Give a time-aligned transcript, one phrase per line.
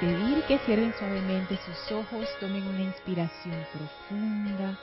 [0.00, 4.78] Pedir que cierren suavemente sus ojos, tomen una inspiración profunda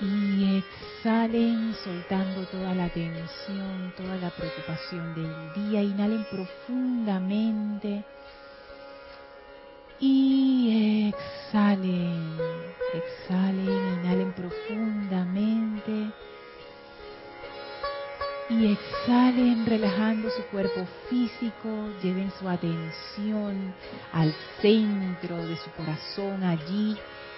[0.00, 5.82] y exhalen soltando toda la tensión, toda la preocupación del día.
[5.82, 8.04] Inhalen profundamente
[9.98, 12.38] y exhalen,
[12.94, 16.12] exhalen, inhalen profundamente
[18.58, 23.74] y exhalen relajando su cuerpo físico, lleven su atención
[24.12, 26.96] al centro de su corazón, allí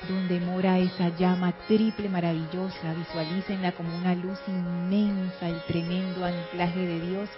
[0.08, 7.00] donde mora esa llama triple maravillosa, visualícenla como una luz inmensa, el tremendo anclaje de
[7.00, 7.28] Dios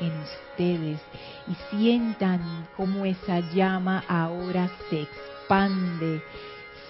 [0.00, 1.00] en ustedes.
[1.48, 6.22] Y sientan cómo esa llama ahora se expande,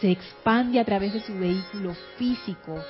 [0.00, 2.84] se expande a través de su vehículo físico,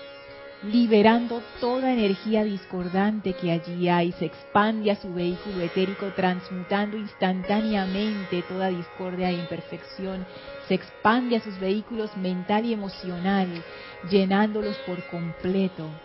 [0.64, 8.42] liberando toda energía discordante que allí hay, se expande a su vehículo etérico, transmutando instantáneamente
[8.42, 10.26] toda discordia e imperfección,
[10.66, 13.62] se expande a sus vehículos mental y emocional,
[14.08, 16.00] llenándolos por completo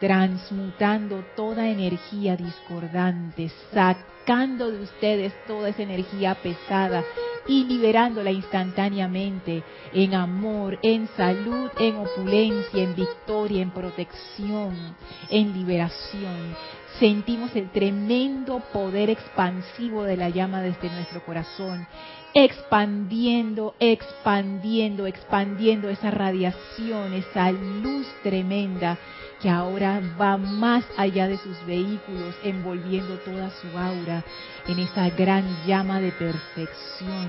[0.00, 7.04] transmutando toda energía discordante, sacando de ustedes toda esa energía pesada
[7.46, 9.62] y liberándola instantáneamente
[9.92, 14.96] en amor, en salud, en opulencia, en victoria, en protección,
[15.28, 16.56] en liberación.
[16.98, 21.86] Sentimos el tremendo poder expansivo de la llama desde nuestro corazón,
[22.34, 28.98] expandiendo, expandiendo, expandiendo esa radiación, esa luz tremenda
[29.40, 34.22] que ahora va más allá de sus vehículos, envolviendo toda su aura
[34.68, 37.28] en esa gran llama de perfección.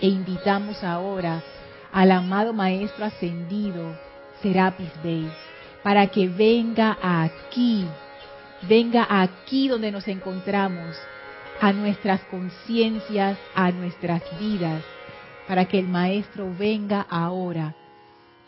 [0.00, 1.42] E invitamos ahora
[1.92, 3.96] al amado Maestro Ascendido,
[4.42, 5.30] Serapis Bey,
[5.82, 7.86] para que venga aquí,
[8.62, 10.96] venga aquí donde nos encontramos,
[11.60, 14.82] a nuestras conciencias, a nuestras vidas,
[15.46, 17.74] para que el Maestro venga ahora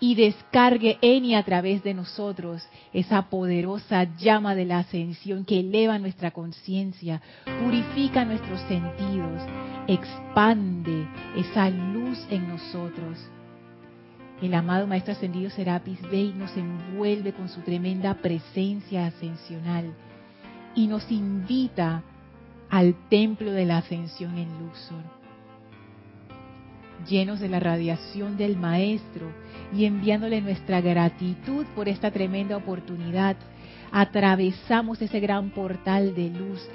[0.01, 5.61] y descargue en y a través de nosotros esa poderosa llama de la ascensión que
[5.61, 7.21] eleva nuestra conciencia,
[7.63, 9.43] purifica nuestros sentidos,
[9.89, 13.19] expande esa luz en nosotros.
[14.41, 19.93] El amado Maestro Ascendido Serapis Bey nos envuelve con su tremenda presencia ascensional
[20.77, 22.05] y nos invita
[22.71, 25.19] al templo de la ascensión en Luxor
[27.07, 29.27] llenos de la radiación del Maestro
[29.75, 33.37] y enviándole nuestra gratitud por esta tremenda oportunidad,
[33.93, 36.67] atravesamos ese gran portal de luz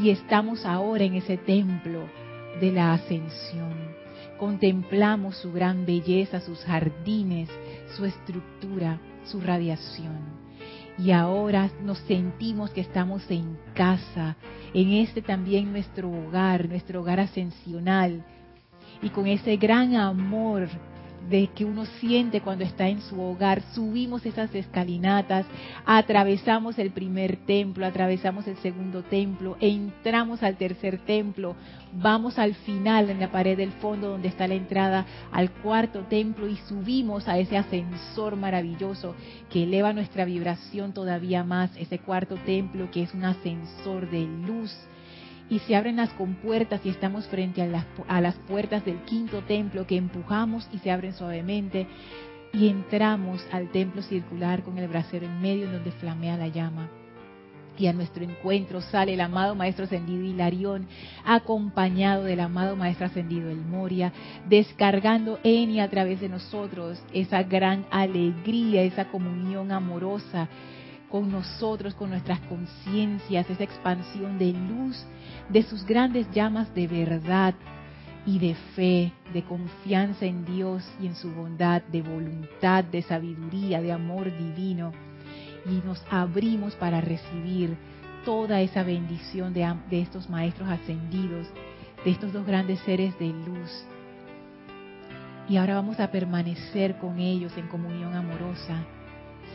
[0.00, 2.08] y estamos ahora en ese templo
[2.60, 3.92] de la ascensión.
[4.38, 7.48] Contemplamos su gran belleza, sus jardines,
[7.96, 10.41] su estructura, su radiación.
[11.02, 14.36] Y ahora nos sentimos que estamos en casa,
[14.72, 18.24] en este también nuestro hogar, nuestro hogar ascensional,
[19.02, 20.68] y con ese gran amor
[21.28, 25.46] de que uno siente cuando está en su hogar, subimos esas escalinatas,
[25.84, 31.56] atravesamos el primer templo, atravesamos el segundo templo, entramos al tercer templo,
[31.92, 36.48] vamos al final en la pared del fondo donde está la entrada al cuarto templo
[36.48, 39.14] y subimos a ese ascensor maravilloso
[39.50, 44.72] que eleva nuestra vibración todavía más, ese cuarto templo que es un ascensor de luz
[45.50, 49.42] y se abren las compuertas y estamos frente a las, a las puertas del quinto
[49.42, 51.86] templo que empujamos y se abren suavemente
[52.52, 56.88] y entramos al templo circular con el brasero en medio donde flamea la llama.
[57.78, 60.86] Y a nuestro encuentro sale el amado Maestro Ascendido Hilarión,
[61.24, 64.12] acompañado del amado Maestro Ascendido El Moria,
[64.46, 70.48] descargando en y a través de nosotros esa gran alegría, esa comunión amorosa
[71.12, 74.96] con nosotros, con nuestras conciencias, esa expansión de luz
[75.50, 77.54] de sus grandes llamas de verdad
[78.24, 83.82] y de fe, de confianza en Dios y en su bondad, de voluntad, de sabiduría,
[83.82, 84.92] de amor divino.
[85.66, 87.76] Y nos abrimos para recibir
[88.24, 91.46] toda esa bendición de, estos maestros ascendidos,
[92.06, 93.84] de estos dos grandes seres de luz.
[95.46, 98.82] Y ahora vamos a permanecer con ellos en comunión amorosa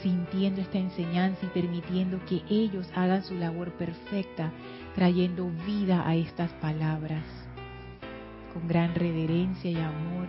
[0.01, 4.51] sintiendo esta enseñanza y permitiendo que ellos hagan su labor perfecta,
[4.95, 7.23] trayendo vida a estas palabras.
[8.53, 10.27] Con gran reverencia y amor,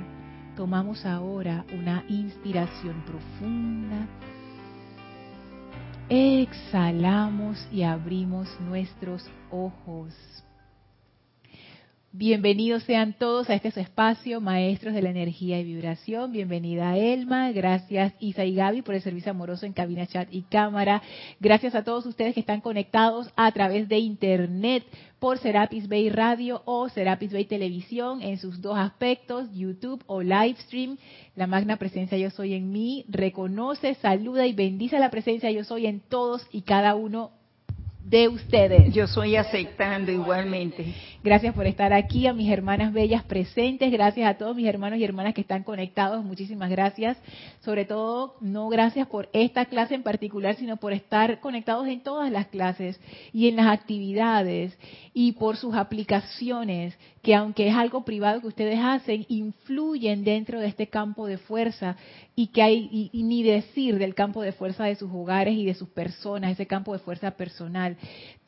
[0.56, 4.06] tomamos ahora una inspiración profunda.
[6.08, 10.14] Exhalamos y abrimos nuestros ojos.
[12.18, 16.32] Bienvenidos sean todos a este su espacio, maestros de la energía y vibración.
[16.32, 21.00] Bienvenida Elma, gracias Isa y Gaby por el servicio amoroso en cabina, chat y cámara.
[21.38, 24.82] Gracias a todos ustedes que están conectados a través de internet
[25.20, 30.98] por Serapis Bay Radio o Serapis Bay Televisión en sus dos aspectos, YouTube o Livestream.
[31.36, 35.86] La magna presencia yo soy en mí reconoce, saluda y bendice la presencia yo soy
[35.86, 37.30] en todos y cada uno
[38.08, 38.94] de ustedes.
[38.94, 40.94] Yo soy aceptando igualmente.
[41.24, 45.04] Gracias por estar aquí, a mis hermanas bellas presentes, gracias a todos mis hermanos y
[45.04, 47.18] hermanas que están conectados, muchísimas gracias.
[47.60, 52.30] Sobre todo, no gracias por esta clase en particular, sino por estar conectados en todas
[52.30, 53.00] las clases
[53.32, 54.78] y en las actividades
[55.12, 60.68] y por sus aplicaciones, que aunque es algo privado que ustedes hacen, influyen dentro de
[60.68, 61.96] este campo de fuerza
[62.36, 65.74] y que hay, y ni decir del campo de fuerza de sus hogares y de
[65.74, 67.96] sus personas, ese campo de fuerza personal.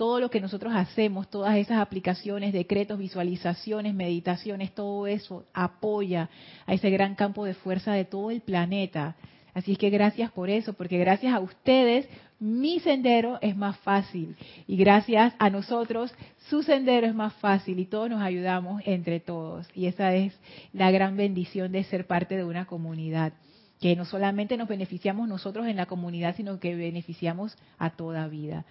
[0.00, 6.31] Todo lo que nosotros hacemos, todas esas aplicaciones, decretos, visualizaciones, meditaciones, todo eso apoya
[6.64, 9.14] a ese gran campo de fuerza de todo el planeta.
[9.52, 12.08] Así es que gracias por eso, porque gracias a ustedes
[12.38, 14.37] mi sendero es más fácil
[14.67, 16.14] y gracias a nosotros
[16.49, 19.69] su sendero es más fácil y todos nos ayudamos entre todos.
[19.75, 20.32] Y esa es
[20.73, 23.35] la gran bendición de ser parte de una comunidad,
[23.79, 28.64] que no solamente nos beneficiamos nosotros en la comunidad, sino que beneficiamos a toda vida.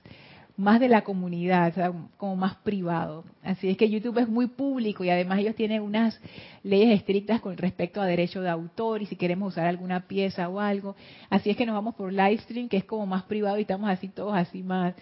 [0.56, 3.24] más de la comunidad, como más privado.
[3.42, 6.18] Así es que YouTube es muy público y además ellos tienen unas
[6.62, 10.58] leyes estrictas con respecto a derecho de autor y si queremos usar alguna pieza o
[10.58, 10.96] algo.
[11.28, 14.08] Así es que nos vamos por livestream, que es como más privado y estamos así
[14.08, 14.94] todos así más,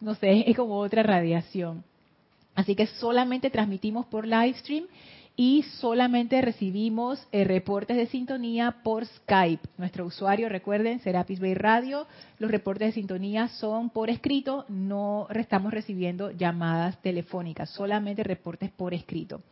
[0.00, 1.84] no sé, es como otra radiación.
[2.56, 4.86] Así que solamente transmitimos por livestream
[5.36, 9.68] y solamente recibimos eh, reportes de sintonía por Skype.
[9.76, 12.06] Nuestro usuario, recuerden, Serapis Bay Radio.
[12.38, 18.94] Los reportes de sintonía son por escrito, no estamos recibiendo llamadas telefónicas, solamente reportes por
[18.94, 19.42] escrito.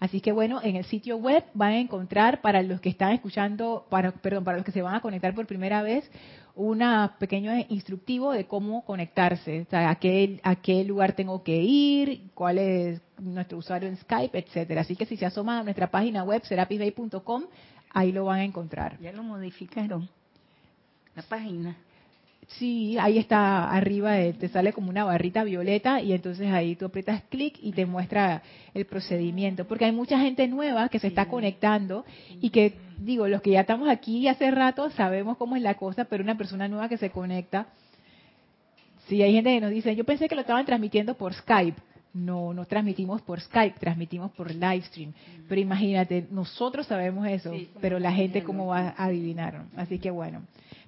[0.00, 3.86] Así que bueno, en el sitio web van a encontrar para los que están escuchando,
[3.90, 6.10] para, perdón, para los que se van a conectar por primera vez,
[6.56, 6.82] un
[7.18, 12.30] pequeño instructivo de cómo conectarse, o sea, a qué, a qué lugar tengo que ir,
[12.34, 14.80] cuál es nuestro usuario en Skype, etcétera.
[14.80, 17.44] Así que si se asoman a nuestra página web serapisbay.com,
[17.90, 18.98] ahí lo van a encontrar.
[19.00, 20.08] Ya lo modificaron.
[21.14, 21.76] La página.
[22.58, 26.86] Sí, ahí está arriba, eh, te sale como una barrita violeta y entonces ahí tú
[26.86, 28.42] aprietas clic y te muestra
[28.74, 29.66] el procedimiento.
[29.66, 32.04] Porque hay mucha gente nueva que se está conectando
[32.40, 36.04] y que, digo, los que ya estamos aquí hace rato sabemos cómo es la cosa,
[36.06, 37.68] pero una persona nueva que se conecta,
[39.06, 41.80] sí, hay gente que nos dice, yo pensé que lo estaban transmitiendo por Skype.
[42.12, 45.12] No, no transmitimos por Skype, transmitimos por livestream.
[45.48, 49.66] Pero imagínate, nosotros sabemos eso, pero la gente cómo va a adivinar.
[49.76, 50.42] Así que bueno.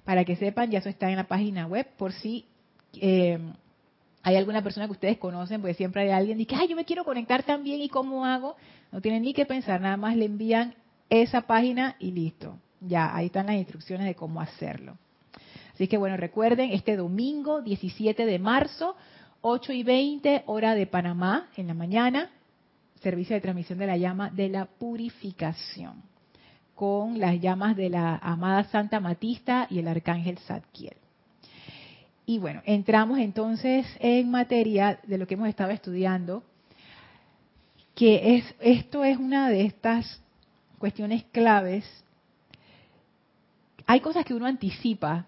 [0.05, 2.45] Para que sepan, ya eso está en la página web por si
[2.99, 3.39] eh,
[4.21, 6.85] hay alguna persona que ustedes conocen, porque siempre hay alguien que dice, ay, yo me
[6.85, 8.55] quiero conectar también y cómo hago.
[8.91, 10.75] No tienen ni que pensar, nada más le envían
[11.09, 12.57] esa página y listo.
[12.81, 14.97] Ya, ahí están las instrucciones de cómo hacerlo.
[15.73, 18.95] Así que bueno, recuerden, este domingo 17 de marzo,
[19.41, 22.29] 8 y 20, hora de Panamá, en la mañana,
[23.01, 26.12] servicio de transmisión de la llama de la purificación
[26.83, 30.97] con las llamas de la amada Santa Matista y el arcángel Zadkiel.
[32.25, 36.43] Y bueno, entramos entonces en materia de lo que hemos estado estudiando,
[37.95, 40.21] que es esto es una de estas
[40.77, 41.85] cuestiones claves.
[43.85, 45.25] Hay cosas que uno anticipa,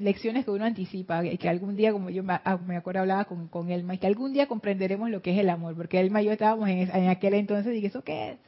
[0.00, 3.70] lecciones que uno anticipa, que algún día, como yo me, ah, acuerdo, hablaba con, con
[3.70, 6.32] Elma, y que algún día comprenderemos lo que es el amor, porque Elma y yo
[6.32, 8.38] estábamos en, aquel entonces y ¿eso qué es?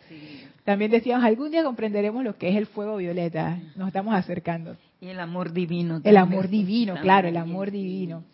[0.64, 4.76] También decíamos, algún día comprenderemos lo que es el fuego violeta, nos estamos acercando.
[5.00, 6.00] Y el amor divino.
[6.04, 8.25] El amor divino, claro, el amor divino.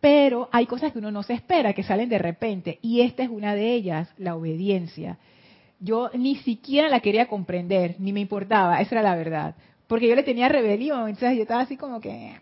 [0.00, 3.28] Pero hay cosas que uno no se espera, que salen de repente, y esta es
[3.28, 5.18] una de ellas, la obediencia.
[5.80, 9.54] Yo ni siquiera la quería comprender, ni me importaba, esa era la verdad
[9.86, 12.40] porque yo le tenía rebelión, entonces yo estaba así como que...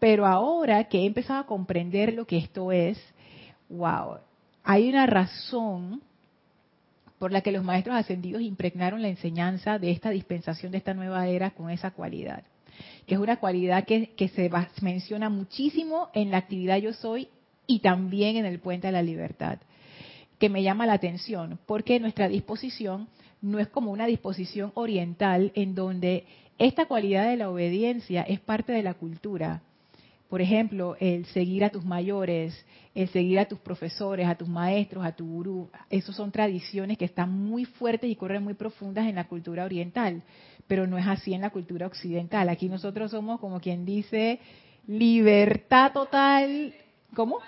[0.00, 2.98] Pero ahora que he empezado a comprender lo que esto es,
[3.68, 4.16] wow,
[4.64, 6.02] hay una razón
[7.18, 11.28] por la que los maestros ascendidos impregnaron la enseñanza de esta dispensación, de esta nueva
[11.28, 12.44] era, con esa cualidad,
[13.06, 17.28] que es una cualidad que, que se menciona muchísimo en la actividad Yo Soy
[17.66, 19.58] y también en el Puente de la Libertad,
[20.38, 23.08] que me llama la atención, porque nuestra disposición
[23.42, 26.24] no es como una disposición oriental en donde
[26.58, 29.62] esta cualidad de la obediencia es parte de la cultura.
[30.30, 32.54] Por ejemplo, el seguir a tus mayores,
[32.94, 37.04] el seguir a tus profesores, a tus maestros, a tu gurú, esos son tradiciones que
[37.04, 40.22] están muy fuertes y corren muy profundas en la cultura oriental,
[40.68, 42.48] pero no es así en la cultura occidental.
[42.48, 44.38] Aquí nosotros somos como quien dice
[44.86, 46.74] libertad total,
[47.16, 47.40] ¿cómo?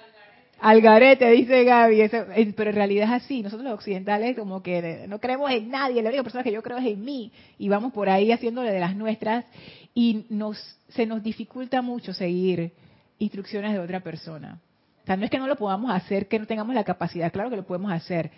[0.65, 2.09] Algarete, dice Gaby,
[2.55, 3.43] pero en realidad es así.
[3.43, 6.79] Nosotros los occidentales como que no creemos en nadie, la única persona que yo creo
[6.79, 7.33] es en mí.
[7.59, 9.45] Y vamos por ahí haciéndole de las nuestras
[9.93, 10.57] y nos,
[10.91, 12.71] se nos dificulta mucho seguir
[13.19, 14.61] instrucciones de otra persona.
[15.03, 17.51] O sea, no es que no lo podamos hacer, que no tengamos la capacidad, claro
[17.51, 18.31] que lo podemos hacer.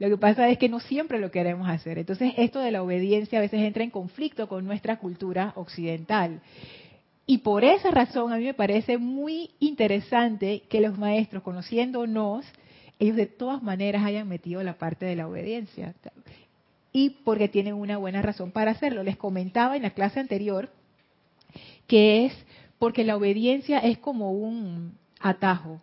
[0.00, 1.98] Lo que pasa es que no siempre lo queremos hacer.
[1.98, 6.40] Entonces, esto de la obediencia a veces entra en conflicto con nuestra cultura occidental.
[7.30, 12.46] Y por esa razón a mí me parece muy interesante que los maestros, conociéndonos,
[12.98, 15.94] ellos de todas maneras hayan metido la parte de la obediencia.
[16.90, 19.02] Y porque tienen una buena razón para hacerlo.
[19.02, 20.70] Les comentaba en la clase anterior
[21.86, 22.32] que es
[22.78, 25.82] porque la obediencia es como un atajo.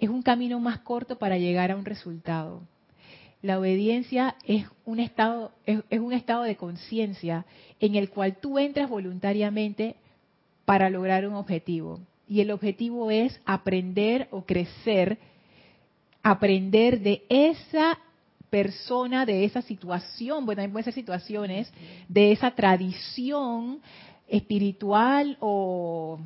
[0.00, 2.62] Es un camino más corto para llegar a un resultado.
[3.40, 7.46] La obediencia es un estado, es, un estado de conciencia
[7.78, 9.94] en el cual tú entras voluntariamente
[10.64, 12.00] para lograr un objetivo.
[12.26, 15.18] Y el objetivo es aprender o crecer,
[16.22, 17.98] aprender de esa
[18.50, 21.72] persona, de esa situación, bueno, también pueden ser situaciones,
[22.08, 23.80] de esa tradición
[24.26, 26.18] espiritual o,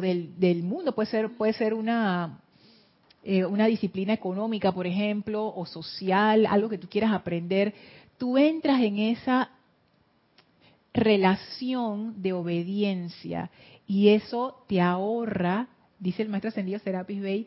[0.00, 2.40] del, del, mundo, puede ser, puede ser una,
[3.24, 7.72] eh, una disciplina económica, por ejemplo, o social, algo que tú quieras aprender,
[8.18, 9.50] tú entras en esa
[10.92, 13.50] relación de obediencia
[13.86, 17.46] y eso te ahorra, dice el maestro ascendido Serapis Bey,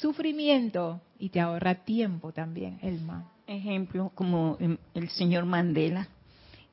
[0.00, 3.32] sufrimiento y te ahorra tiempo también, Elma.
[3.46, 4.58] Ejemplo, como
[4.94, 6.08] el señor Mandela,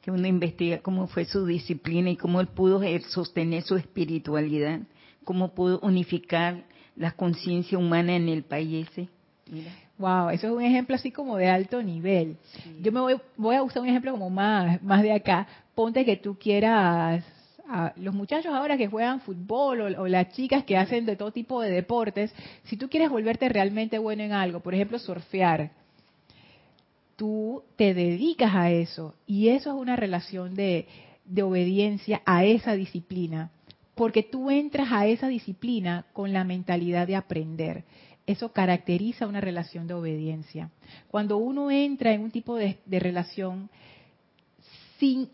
[0.02, 4.82] que uno investiga cómo fue su disciplina y cómo él pudo sostener su espiritualidad,
[5.24, 9.10] cómo pudo unificar la conciencia humana en el país ese.
[9.98, 12.38] Wow, eso es un ejemplo así como de alto nivel.
[12.82, 15.48] Yo me voy, voy, a usar un ejemplo como más, más de acá.
[15.76, 17.24] Ponte que tú quieras,
[17.98, 21.72] los muchachos ahora que juegan fútbol o, las chicas que hacen de todo tipo de
[21.72, 22.34] deportes,
[22.64, 25.72] si tú quieres volverte realmente bueno en algo, por ejemplo surfear,
[27.16, 30.88] tú te dedicas a eso y eso es una relación de,
[31.26, 33.52] de obediencia a esa disciplina
[33.96, 37.84] porque tú entras a esa disciplina con la mentalidad de aprender.
[38.26, 40.72] Eso caracteriza una relación de obediencia.
[41.10, 43.70] Cuando uno entra en un tipo de, relación
[44.98, 45.30] sin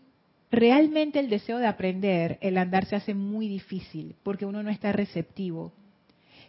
[0.50, 4.92] realmente el deseo de aprender, el andar se hace muy difícil porque uno no está
[4.92, 5.72] receptivo.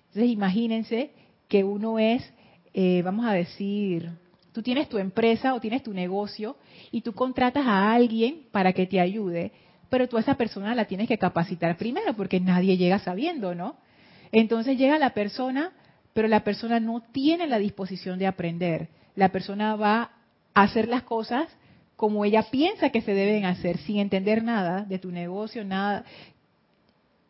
[0.07, 1.11] Entonces imagínense
[1.47, 2.23] que uno es,
[2.73, 4.09] eh, vamos a decir,
[4.51, 6.57] tú tienes tu empresa o tienes tu negocio
[6.91, 9.51] y tú contratas a alguien para que te ayude,
[9.91, 13.75] pero tú a esa persona la tienes que capacitar primero, porque nadie llega sabiendo, ¿no?
[14.31, 15.73] Entonces llega la persona,
[16.13, 18.87] pero la persona no tiene la disposición de aprender.
[19.15, 20.11] La persona va
[20.53, 21.49] a hacer las cosas
[21.97, 26.05] como ella piensa que se deben hacer, sin entender nada de tu negocio, nada.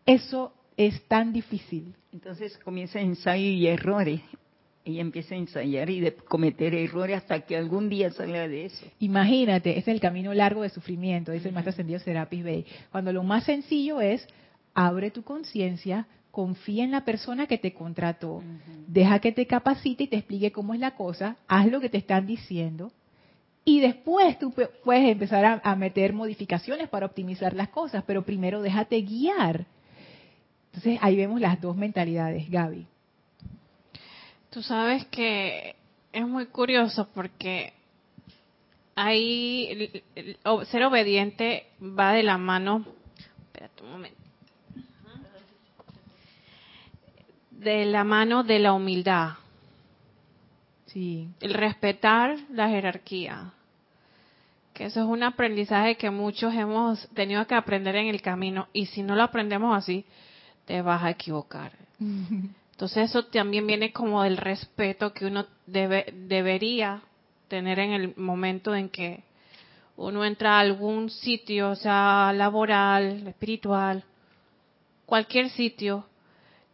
[0.06, 1.96] Eso es tan difícil.
[2.13, 4.22] Entonces comienza ensayo y errores
[4.84, 8.86] ella empieza a ensayar y de cometer errores hasta que algún día salga de eso.
[9.00, 12.66] Imagínate, es el camino largo de sufrimiento, dice el maestro ascendido Serapis Bey.
[12.92, 14.28] Cuando lo más sencillo es,
[14.74, 18.42] abre tu conciencia, confía en la persona que te contrató,
[18.88, 21.98] deja que te capacite y te explique cómo es la cosa, haz lo que te
[21.98, 22.92] están diciendo
[23.64, 24.52] y después tú
[24.84, 29.66] puedes empezar a, a meter modificaciones para optimizar las cosas, pero primero déjate guiar.
[30.68, 32.88] Entonces ahí vemos las dos mentalidades, Gaby.
[34.51, 35.75] Tú sabes que
[36.12, 37.74] es muy curioso porque
[38.96, 40.03] ahí
[40.65, 42.86] ser obediente va de la mano.
[43.48, 44.22] Espérate un momento.
[47.51, 49.34] de la mano de la humildad.
[50.88, 51.29] Sí.
[51.39, 53.53] El respetar la jerarquía.
[54.74, 58.67] Que eso es un aprendizaje que muchos hemos tenido que aprender en el camino.
[58.74, 60.05] Y si no lo aprendemos así,
[60.65, 61.72] te vas a equivocar.
[62.82, 67.04] Entonces eso también viene como del respeto que uno debe, debería
[67.48, 69.24] tener en el momento en que
[69.98, 74.04] uno entra a algún sitio, sea laboral, espiritual,
[75.06, 76.08] cualquier sitio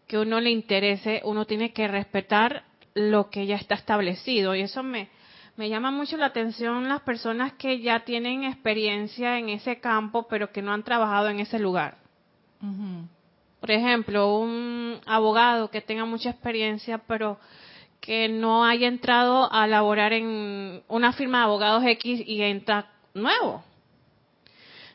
[0.07, 4.55] que uno le interese, uno tiene que respetar lo que ya está establecido.
[4.55, 5.09] Y eso me,
[5.57, 10.53] me llama mucho la atención las personas que ya tienen experiencia en ese campo, pero
[10.53, 11.97] que no han trabajado en ese lugar.
[13.59, 17.39] Por ejemplo, un abogado que tenga mucha experiencia, pero
[17.99, 23.63] que no haya entrado a laborar en una firma de abogados X y entra nuevo.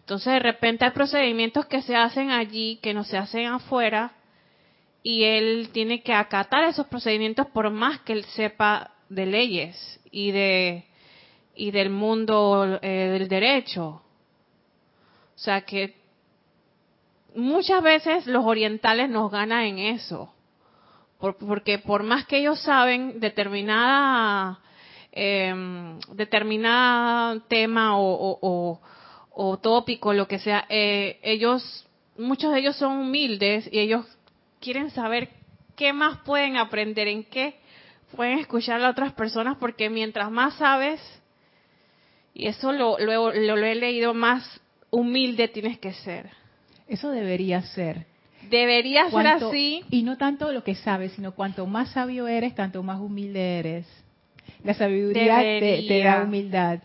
[0.00, 4.12] Entonces, de repente hay procedimientos que se hacen allí, que no se hacen afuera,
[5.02, 10.30] y él tiene que acatar esos procedimientos por más que él sepa de leyes y
[10.30, 10.84] de
[11.54, 14.02] y del mundo eh, del derecho.
[15.34, 16.01] O sea que
[17.34, 20.32] muchas veces los orientales nos ganan en eso,
[21.18, 24.60] porque por más que ellos saben determinada
[25.12, 25.54] eh,
[26.12, 28.80] determinada tema o,
[29.34, 31.86] o, tópico, lo que sea, eh, ellos,
[32.16, 34.06] muchos de ellos son humildes y ellos
[34.60, 35.28] quieren saber
[35.76, 37.56] qué más pueden aprender, en qué
[38.16, 41.00] pueden escuchar a otras personas, porque mientras más sabes,
[42.34, 44.60] y eso lo, lo, lo he leído, más
[44.90, 46.41] humilde tienes que ser.
[46.92, 48.04] Eso debería ser.
[48.50, 49.82] Debería ser así.
[49.88, 53.86] Y no tanto lo que sabes, sino cuanto más sabio eres, tanto más humilde eres.
[54.62, 56.80] La sabiduría te, da humildad.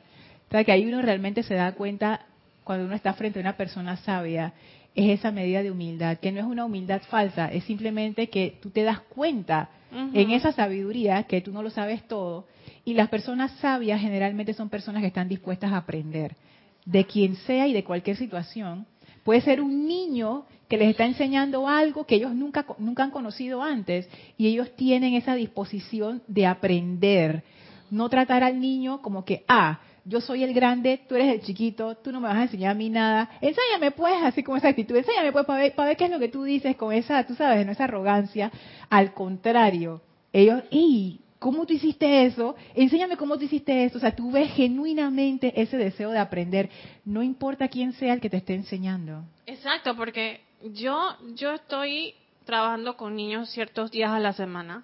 [0.47, 2.25] O sea, que ahí uno realmente se da cuenta,
[2.63, 4.53] cuando uno está frente a una persona sabia,
[4.95, 8.69] es esa medida de humildad, que no es una humildad falsa, es simplemente que tú
[8.69, 12.47] te das cuenta en esa sabiduría que tú no lo sabes todo.
[12.85, 16.37] Y las personas sabias generalmente son personas que están dispuestas a aprender,
[16.85, 18.85] de quien sea y de cualquier situación,
[19.27, 23.61] Puede ser un niño que les está enseñando algo que ellos nunca, nunca han conocido
[23.61, 27.43] antes y ellos tienen esa disposición de aprender.
[27.91, 31.95] No tratar al niño como que, ah, yo soy el grande, tú eres el chiquito,
[31.95, 33.29] tú no me vas a enseñar a mí nada.
[33.41, 36.19] Enséñame pues, así con esa actitud, enséñame pues para ver, para ver qué es lo
[36.19, 38.49] que tú dices con esa, tú sabes, no esa arrogancia.
[38.89, 39.99] Al contrario,
[40.31, 41.19] ellos, ¡ey!
[41.39, 42.55] ¿Cómo tú hiciste eso?
[42.73, 43.97] Enséñame cómo tú hiciste eso.
[43.97, 46.69] O sea, tú ves genuinamente ese deseo de aprender,
[47.05, 49.23] no importa quién sea el que te esté enseñando.
[49.45, 50.41] Exacto, porque
[50.73, 54.83] yo yo estoy trabajando con niños ciertos días a la semana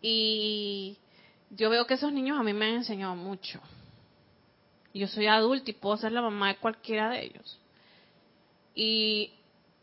[0.00, 0.98] y
[1.50, 3.60] yo veo que esos niños a mí me han enseñado mucho.
[4.92, 7.58] Yo soy adulto y puedo ser la mamá de cualquiera de ellos.
[8.74, 9.32] Y,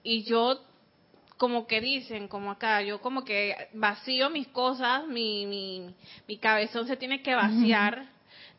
[0.03, 0.61] y yo
[1.41, 5.95] como que dicen, como acá, yo como que vacío mis cosas, mi, mi,
[6.27, 8.05] mi cabezón se tiene que vaciar,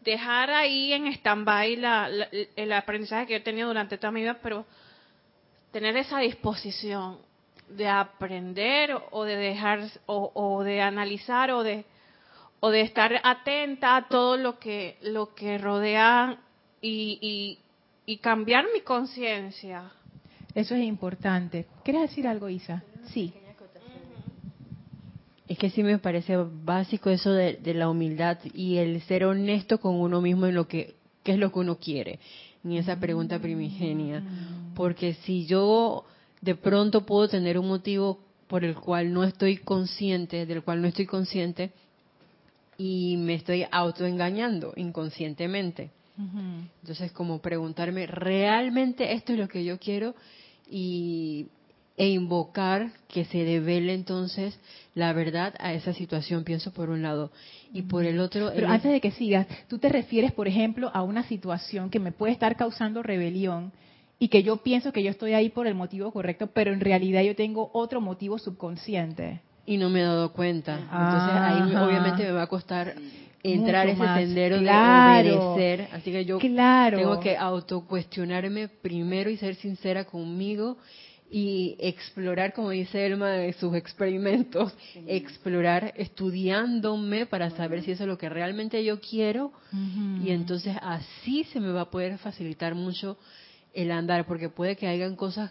[0.01, 2.11] dejar ahí en stand-by la,
[2.57, 4.67] el aprendizaje que yo he tenido durante toda mi vida, pero
[5.71, 7.19] tener esa disposición
[7.69, 11.85] de aprender o de dejar o, o de analizar o de
[12.59, 16.37] o de estar atenta a todo lo que lo que rodea
[16.81, 19.93] y, y, y cambiar mi conciencia
[20.55, 21.67] eso es importante.
[21.85, 22.83] ¿Quieres decir algo, Isa?
[23.07, 23.33] Sí.
[25.49, 29.97] Es que sí me parece básico eso de, la humildad y el ser honesto con
[29.97, 32.19] uno mismo en lo que qué es lo que uno quiere,
[32.65, 34.21] en esa pregunta primigenia.
[34.21, 34.75] Mm.
[34.75, 36.05] Porque si yo
[36.41, 40.89] de pronto puedo tener un motivo por el cual no estoy consciente, del cual no
[40.89, 41.71] estoy consciente,
[42.77, 45.91] y me estoy autoengañando inconscientemente.
[46.83, 50.15] Entonces, como preguntarme, ¿realmente esto es lo que yo quiero?
[50.73, 51.49] Y,
[51.97, 54.59] e invocar que se devele entonces
[54.95, 57.31] la verdad a esa situación, pienso por un lado.
[57.73, 58.51] Y por el otro...
[58.55, 62.13] Pero antes de que sigas, tú te refieres, por ejemplo, a una situación que me
[62.13, 63.73] puede estar causando rebelión
[64.19, 67.23] y que yo pienso que yo estoy ahí por el motivo correcto, pero en realidad
[67.23, 69.41] yo tengo otro motivo subconsciente.
[69.67, 70.75] Y no me he dado cuenta.
[70.75, 72.95] Entonces ahí obviamente me va a costar
[73.43, 75.89] entrar ese sendero de obedecer.
[75.93, 80.77] Así que yo tengo que autocuestionarme primero y ser sincera conmigo
[81.35, 84.75] y explorar, como dice Elma, de sus experimentos,
[85.07, 89.51] explorar estudiándome para saber si eso es lo que realmente yo quiero.
[90.23, 93.17] Y entonces así se me va a poder facilitar mucho
[93.73, 95.51] el andar, porque puede que hayan cosas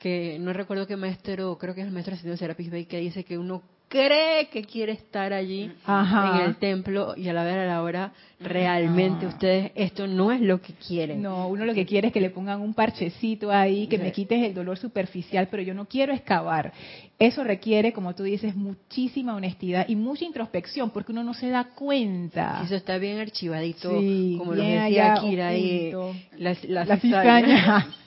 [0.00, 3.22] que no recuerdo qué maestro, creo que es el maestro Ascendido Serapis Bey, que dice
[3.22, 6.36] que uno cree que quiere estar allí Ajá.
[6.38, 10.40] en el templo y a la ver a la hora realmente ustedes esto no es
[10.40, 11.20] lo que quieren.
[11.20, 14.42] No, uno lo que quiere es que le pongan un parchecito ahí, que me quites
[14.42, 16.72] el dolor superficial, pero yo no quiero excavar.
[17.18, 21.64] Eso requiere, como tú dices, muchísima honestidad y mucha introspección, porque uno no se da
[21.74, 22.62] cuenta.
[22.64, 26.16] Eso está bien archivadito, Sí, como lo decía Kira ahí, oculto.
[26.38, 27.40] la, la La cizaña.
[27.46, 27.86] cizaña.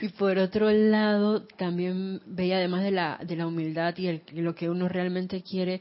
[0.00, 4.70] y por otro lado, también veía además de la, de la humildad y lo que
[4.70, 5.80] uno realmente quiere,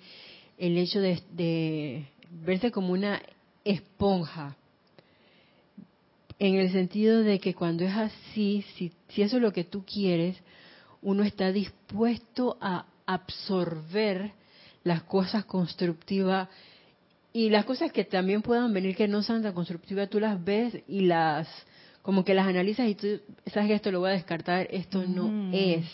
[0.57, 3.21] el hecho de, de verse como una
[3.63, 4.55] esponja.
[6.37, 9.83] En el sentido de que cuando es así, si, si eso es lo que tú
[9.85, 10.37] quieres,
[11.01, 14.31] uno está dispuesto a absorber
[14.83, 16.47] las cosas constructivas
[17.33, 20.77] y las cosas que también puedan venir que no sean tan constructivas, tú las ves
[20.87, 21.47] y las,
[22.01, 23.07] como que las analizas y tú
[23.47, 25.85] sabes que esto lo voy a descartar, esto no es.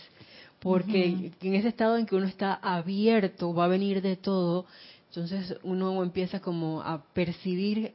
[0.60, 4.66] Porque en ese estado en que uno está abierto, va a venir de todo,
[5.10, 7.94] entonces uno empieza como a percibir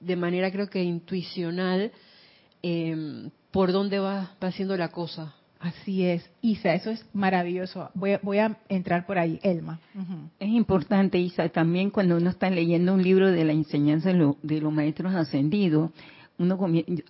[0.00, 1.92] de manera creo que intuicional
[2.62, 5.34] eh, por dónde va, va haciendo la cosa.
[5.60, 6.28] Así es.
[6.40, 7.90] Isa, eso es maravilloso.
[7.94, 9.78] Voy a, voy a entrar por ahí, Elma.
[10.38, 14.38] Es importante, Isa, también cuando uno está leyendo un libro de la enseñanza de, lo-
[14.42, 15.90] de los maestros ascendidos,
[16.40, 16.58] uno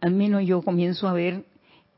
[0.01, 1.45] al menos yo comienzo a ver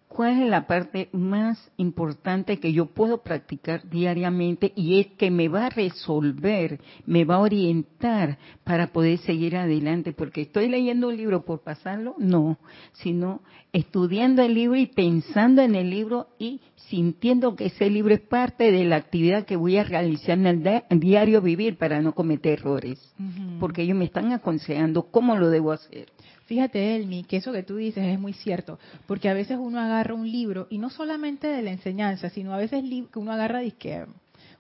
[0.07, 5.49] cuál es la parte más importante que yo puedo practicar diariamente y es que me
[5.49, 11.17] va a resolver, me va a orientar para poder seguir adelante, porque estoy leyendo un
[11.17, 12.59] libro por pasarlo, no,
[12.93, 13.41] sino
[13.73, 18.71] estudiando el libro y pensando en el libro y sintiendo que ese libro es parte
[18.71, 22.59] de la actividad que voy a realizar en el di- diario vivir para no cometer
[22.59, 23.15] errores,
[23.59, 26.09] porque ellos me están aconsejando cómo lo debo hacer.
[26.53, 30.13] Fíjate, Elmi, que eso que tú dices es muy cierto, porque a veces uno agarra
[30.13, 34.05] un libro, y no solamente de la enseñanza, sino a veces que uno agarra, que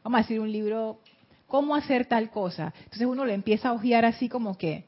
[0.02, 1.00] vamos a decir, un libro,
[1.48, 2.72] cómo hacer tal cosa.
[2.84, 4.86] Entonces uno lo empieza a hojear así como que,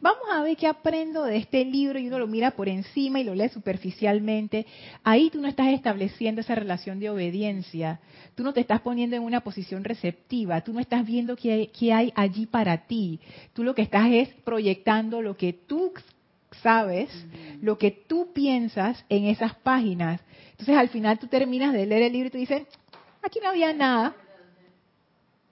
[0.00, 3.24] vamos a ver qué aprendo de este libro, y uno lo mira por encima y
[3.24, 4.66] lo lee superficialmente.
[5.04, 8.00] Ahí tú no estás estableciendo esa relación de obediencia,
[8.34, 11.66] tú no te estás poniendo en una posición receptiva, tú no estás viendo qué hay,
[11.68, 13.20] qué hay allí para ti.
[13.52, 15.92] Tú lo que estás es proyectando lo que tú
[16.62, 17.10] sabes,
[17.60, 20.20] lo que tú piensas en esas páginas.
[20.52, 22.66] Entonces al final tú terminas de leer el libro y tú dices,
[23.22, 24.14] aquí no había nada.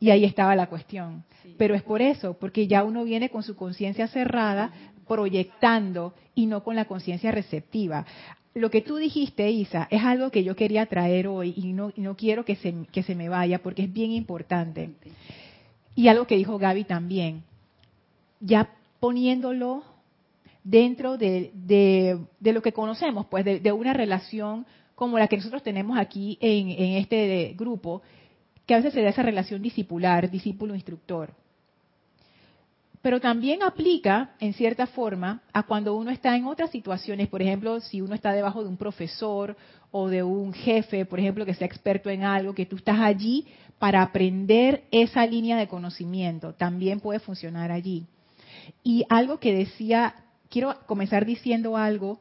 [0.01, 1.25] Y ahí estaba la cuestión.
[1.59, 4.73] Pero es por eso, porque ya uno viene con su conciencia cerrada,
[5.07, 8.07] proyectando y no con la conciencia receptiva.
[8.55, 12.01] Lo que tú dijiste, Isa, es algo que yo quería traer hoy y no, y
[12.01, 14.91] no quiero que se, que se me vaya porque es bien importante.
[15.97, 17.43] Y algo que dijo Gaby también,
[18.41, 19.83] ya poniéndolo
[20.63, 25.37] dentro de, de- de lo que conocemos, pues de, de una relación como la que
[25.37, 28.03] nosotros tenemos aquí en, en este grupo,
[28.67, 31.35] que a veces se da esa relación discipular, discípulo-instructor.
[33.03, 37.79] Pero también aplica, en cierta forma, a cuando uno está en otras situaciones, por ejemplo,
[37.81, 39.57] si uno está debajo de un profesor
[39.91, 43.47] o de un jefe, por ejemplo, que sea experto en algo, que tú estás allí
[43.79, 48.07] para aprender esa línea de conocimiento, también puede funcionar allí.
[48.83, 50.15] Y algo que decía,
[50.49, 52.21] quiero comenzar diciendo algo,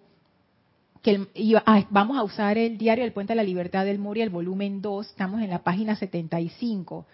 [1.66, 4.82] ah, vamos a usar el diario El Puente de la Libertad del Moria, el volumen
[4.82, 7.06] 2, estamos en la página 75.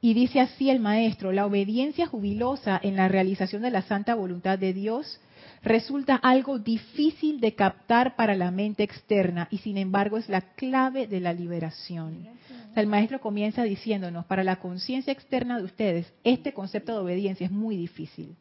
[0.00, 4.58] Y dice así el maestro, la obediencia jubilosa en la realización de la santa voluntad
[4.58, 5.20] de Dios
[5.62, 11.06] resulta algo difícil de captar para la mente externa y sin embargo es la clave
[11.06, 12.28] de la liberación.
[12.76, 17.50] El maestro comienza diciéndonos, para la conciencia externa de ustedes, este concepto de obediencia es
[17.50, 18.36] muy difícil.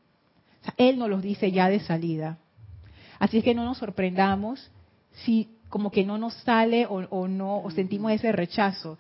[0.78, 2.38] Él nos los dice ya de salida.
[3.20, 4.72] Así es que no nos sorprendamos
[5.24, 8.98] si como que no nos sale o, no, o sentimos ese rechazo.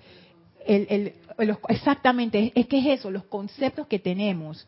[1.69, 4.67] Exactamente, es que es eso, los conceptos que tenemos.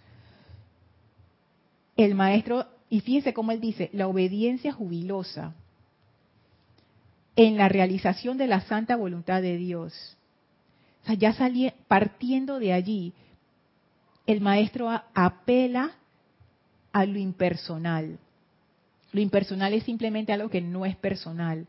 [1.95, 5.55] El maestro, y fíjense cómo él dice, la obediencia jubilosa
[7.35, 10.17] en la realización de la santa voluntad de Dios.
[11.03, 13.13] O sea, ya salí, partiendo de allí,
[14.25, 15.91] el maestro apela
[16.91, 18.19] a lo impersonal.
[19.11, 21.67] Lo impersonal es simplemente algo que no es personal.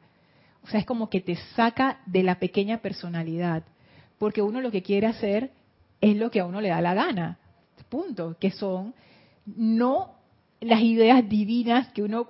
[0.63, 3.65] O sea, es como que te saca de la pequeña personalidad.
[4.19, 5.51] Porque uno lo que quiere hacer
[6.01, 7.39] es lo que a uno le da la gana.
[7.89, 8.37] Punto.
[8.39, 8.95] Que son
[9.47, 10.19] no
[10.61, 12.29] las ideas divinas que uno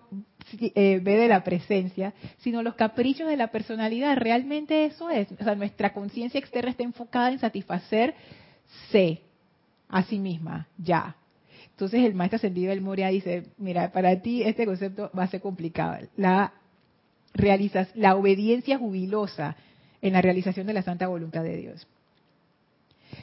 [0.61, 4.16] eh, ve de la presencia, sino los caprichos de la personalidad.
[4.16, 5.31] Realmente eso es.
[5.33, 8.14] O sea, nuestra conciencia externa está enfocada en satisfacer
[8.90, 9.23] C
[9.88, 11.16] a sí misma, ya.
[11.78, 15.40] Entonces el maestro ascendido del Moria dice, mira, para ti este concepto va a ser
[15.40, 16.08] complicado.
[16.16, 16.52] La,
[17.34, 19.54] realizas, la obediencia jubilosa
[20.02, 21.86] en la realización de la santa voluntad de Dios.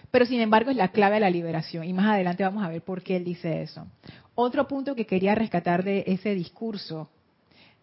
[0.09, 2.81] Pero sin embargo es la clave de la liberación y más adelante vamos a ver
[2.81, 3.87] por qué él dice eso.
[4.35, 7.09] Otro punto que quería rescatar de ese discurso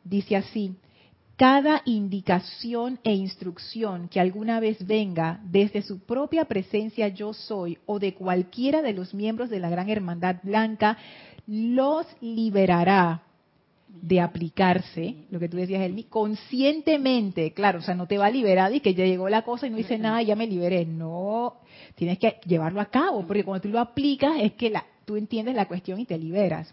[0.04, 0.74] dice así,
[1.42, 7.98] cada indicación e instrucción que alguna vez venga desde su propia presencia yo soy o
[7.98, 10.96] de cualquiera de los miembros de la Gran Hermandad Blanca,
[11.48, 13.22] los liberará
[13.88, 18.30] de aplicarse, lo que tú decías, Elmi, conscientemente, claro, o sea, no te va a
[18.30, 20.86] liberar y que ya llegó la cosa y no dice nada y ya me liberé,
[20.86, 21.56] no,
[21.96, 25.56] tienes que llevarlo a cabo, porque cuando tú lo aplicas es que la, tú entiendes
[25.56, 26.72] la cuestión y te liberas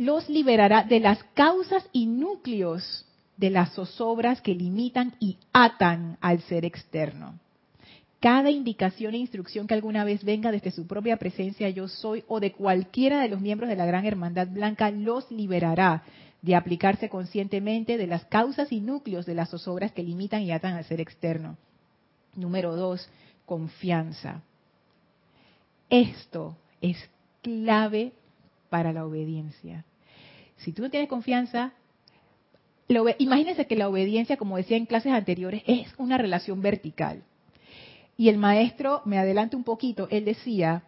[0.00, 3.04] los liberará de las causas y núcleos
[3.36, 7.38] de las zozobras que limitan y atan al ser externo.
[8.18, 12.40] Cada indicación e instrucción que alguna vez venga desde su propia presencia yo soy o
[12.40, 16.02] de cualquiera de los miembros de la Gran Hermandad Blanca los liberará
[16.40, 20.76] de aplicarse conscientemente de las causas y núcleos de las zozobras que limitan y atan
[20.76, 21.58] al ser externo.
[22.34, 23.06] Número dos,
[23.44, 24.40] confianza.
[25.90, 26.96] Esto es
[27.42, 28.12] clave
[28.70, 29.84] para la obediencia.
[30.60, 31.72] Si tú no tienes confianza,
[33.18, 37.22] imagínense que la obediencia, como decía en clases anteriores, es una relación vertical.
[38.16, 40.82] Y el maestro, me adelanto un poquito, él decía,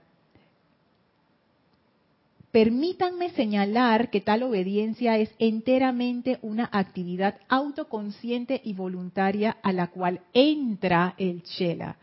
[2.50, 10.20] permítanme señalar que tal obediencia es enteramente una actividad autoconsciente y voluntaria a la cual
[10.34, 11.96] entra el chela.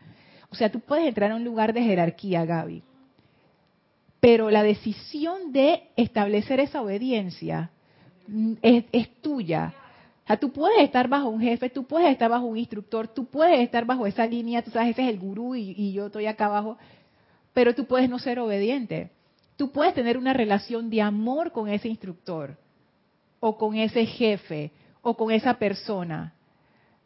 [0.49, 2.81] O sea, tú puedes entrar a un lugar de jerarquía, Gaby,
[4.19, 7.71] pero la decisión de establecer esa obediencia
[8.61, 9.73] es, tuya.
[10.23, 13.25] O sea, tú puedes estar bajo un jefe, tú puedes estar bajo un instructor, tú
[13.25, 16.25] puedes estar bajo esa línea, tú sabes, ese es el gurú y, y yo estoy
[16.25, 16.77] acá abajo,
[17.53, 19.11] pero tú puedes no ser obediente.
[19.55, 22.57] Tú puedes tener una relación de amor con ese instructor,
[23.39, 26.33] o con ese jefe, o con esa persona,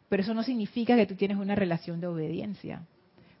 [0.08, 2.82] pero eso no significa que tú tienes una relación de obediencia.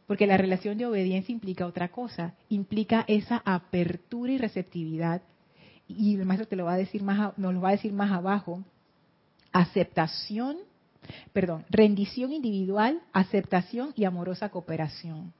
[0.06, 5.22] Porque la relación de obediencia implica otra cosa, implica esa apertura y receptividad.
[5.88, 8.12] Y el maestro te lo va a decir más, nos lo va a decir más
[8.12, 8.62] abajo.
[9.52, 10.58] Aceptación,
[11.32, 15.32] perdón, rendición individual, aceptación y amorosa cooperación.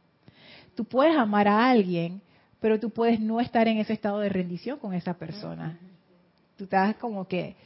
[0.75, 2.23] Tú puedes amar a alguien,
[2.61, 5.79] pero tú puedes no estar en ese estado de rendición con esa persona.
[6.57, 7.57] Tú estás como que,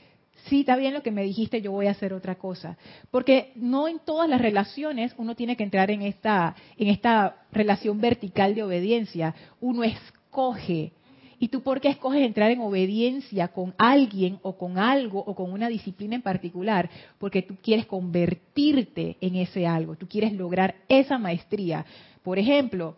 [0.47, 2.77] sí, está bien lo que me dijiste, yo voy a hacer otra cosa.
[3.11, 8.01] Porque no en todas las relaciones uno tiene que entrar en esta, en esta relación
[8.01, 9.35] vertical de obediencia.
[9.61, 10.93] Uno escoge.
[11.41, 15.53] ¿Y tú por qué escoges entrar en obediencia con alguien o con algo o con
[15.53, 16.91] una disciplina en particular?
[17.19, 21.87] Porque tú quieres convertirte en ese algo, tú quieres lograr esa maestría.
[22.25, 22.97] Por ejemplo,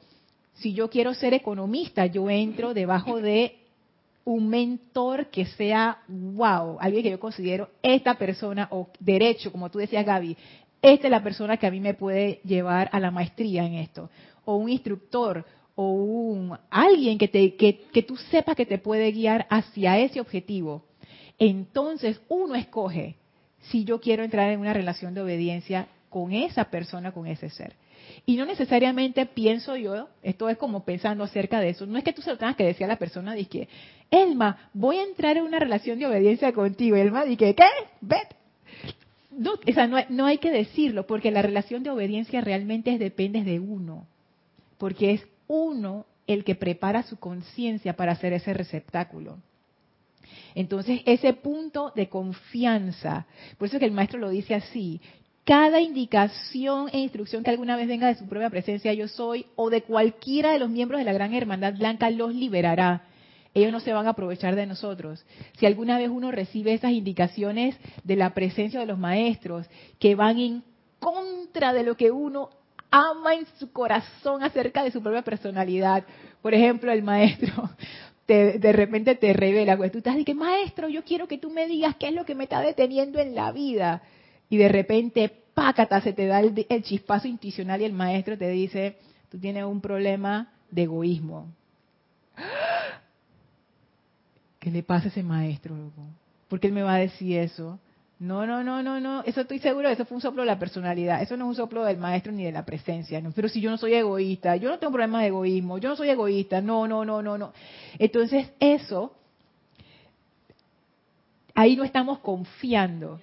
[0.55, 3.57] si yo quiero ser economista, yo entro debajo de
[4.25, 9.79] un mentor que sea, wow, alguien que yo considero esta persona, o derecho, como tú
[9.79, 10.37] decías Gaby,
[10.83, 14.11] esta es la persona que a mí me puede llevar a la maestría en esto,
[14.45, 19.11] o un instructor, o un alguien que, te, que, que tú sepas que te puede
[19.13, 20.85] guiar hacia ese objetivo.
[21.39, 23.17] Entonces uno escoge
[23.71, 27.75] si yo quiero entrar en una relación de obediencia con esa persona, con ese ser.
[28.27, 32.13] Y no necesariamente pienso yo, esto es como pensando acerca de eso, no es que
[32.13, 33.69] tú se lo tengas que decir a la persona, que
[34.11, 36.97] Elma, voy a entrar en una relación de obediencia contigo.
[36.97, 37.65] Elma, dije, ¿qué?
[38.01, 38.37] Vete.
[39.31, 43.61] No, o sea, no, hay que decirlo, porque la relación de obediencia realmente depende de
[43.61, 44.07] uno,
[44.77, 49.39] porque es uno el que prepara su conciencia para hacer ese receptáculo.
[50.55, 55.01] Entonces, ese punto de confianza, por eso es que el maestro lo dice así,
[55.51, 59.69] cada indicación e instrucción que alguna vez venga de su propia presencia yo soy o
[59.69, 63.03] de cualquiera de los miembros de la Gran Hermandad Blanca los liberará.
[63.53, 65.27] Ellos no se van a aprovechar de nosotros.
[65.59, 69.67] Si alguna vez uno recibe esas indicaciones de la presencia de los maestros
[69.99, 70.63] que van en
[71.01, 72.51] contra de lo que uno
[72.93, 76.05] ama en su corazón acerca de su propia personalidad,
[76.43, 77.71] por ejemplo, el maestro
[78.29, 81.97] de repente te revela, pues tú estás que maestro, yo quiero que tú me digas
[81.99, 84.01] qué es lo que me está deteniendo en la vida
[84.51, 88.97] y de repente, pácata, se te da el, chispazo intuicional y el maestro te dice,
[89.31, 91.49] tú tienes un problema de egoísmo.
[94.59, 95.75] ¿Qué le pasa a ese maestro?
[96.49, 97.79] ¿Por qué él me va a decir eso?
[98.19, 99.23] No, no, no, no, no.
[99.25, 101.23] Eso estoy seguro, eso fue un soplo de la personalidad.
[101.23, 103.23] Eso no es un soplo del maestro ni de la presencia.
[103.35, 106.11] Pero si yo no soy egoísta, yo no tengo problema de egoísmo, yo no soy
[106.11, 107.53] egoísta, no, no, no, no, no.
[107.99, 109.15] Entonces eso,
[111.55, 113.21] ahí no estamos confiando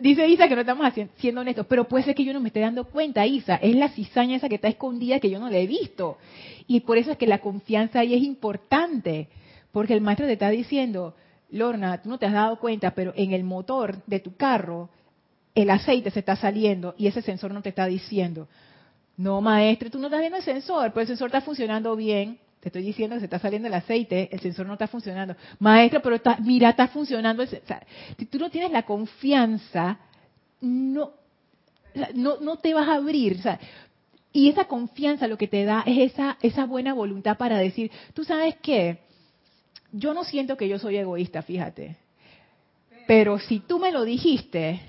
[0.00, 2.60] dice Isa que no estamos siendo honestos, pero puede ser que yo no me esté
[2.60, 3.56] dando cuenta, Isa.
[3.56, 6.18] Es la cizaña esa que está escondida que yo no la he visto.
[6.66, 9.28] Y por eso es que la confianza ahí es importante,
[9.72, 11.14] porque el maestro te está diciendo,
[11.50, 14.90] Lorna, tú no te has dado cuenta, pero en el motor de tu carro
[15.54, 18.48] el aceite se está saliendo y ese sensor no te está diciendo.
[19.16, 22.38] No, maestro, tú no estás viendo el sensor, pero el sensor está funcionando bien.
[22.60, 25.34] Te estoy diciendo que se está saliendo el aceite, el sensor no está funcionando.
[25.58, 27.44] Maestro, pero está, mira, está funcionando.
[27.46, 29.98] si tú no tienes la confianza,
[30.60, 31.12] no,
[32.14, 33.38] no, no te vas a abrir.
[33.38, 33.58] O sea,
[34.32, 38.24] y esa confianza lo que te da es esa, esa buena voluntad para decir, tú
[38.24, 38.98] sabes qué,
[39.92, 41.96] yo no siento que yo soy egoísta, fíjate.
[43.06, 44.80] Pero si tú me lo dijiste,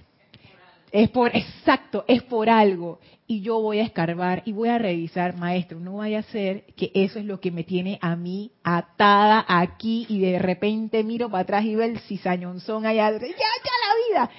[0.91, 2.99] es por, exacto, es por algo.
[3.27, 6.91] Y yo voy a escarbar y voy a revisar, maestro, no vaya a ser que
[6.93, 11.43] eso es lo que me tiene a mí atada aquí y de repente miro para
[11.43, 14.31] atrás y veo el cizañonzón allá, ya, ya la vida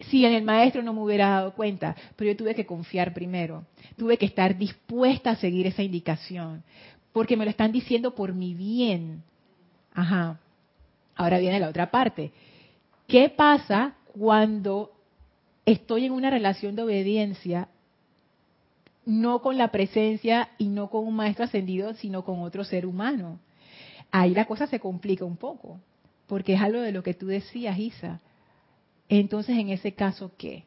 [0.00, 3.64] si en el maestro no me hubiera dado cuenta, pero yo tuve que confiar primero,
[3.96, 6.62] tuve que estar dispuesta a seguir esa indicación,
[7.12, 9.22] porque me lo están diciendo por mi bien.
[9.94, 10.38] Ajá.
[11.14, 12.30] Ahora viene la otra parte.
[13.08, 14.90] ¿Qué pasa cuando
[15.66, 17.68] estoy en una relación de obediencia,
[19.04, 23.38] no con la presencia y no con un maestro ascendido, sino con otro ser humano?
[24.10, 25.78] Ahí la cosa se complica un poco,
[26.26, 28.20] porque es algo de lo que tú decías, Isa
[29.08, 30.64] entonces, en ese caso, ¿qué?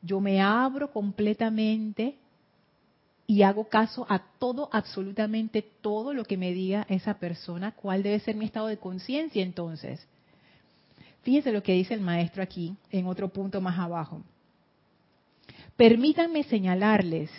[0.00, 2.16] Yo me abro completamente
[3.26, 7.72] y hago caso a todo, absolutamente todo lo que me diga esa persona.
[7.72, 10.06] ¿Cuál debe ser mi estado de conciencia entonces?
[11.22, 14.22] Fíjense lo que dice el maestro aquí, en otro punto más abajo.
[15.76, 17.30] Permítanme señalarles,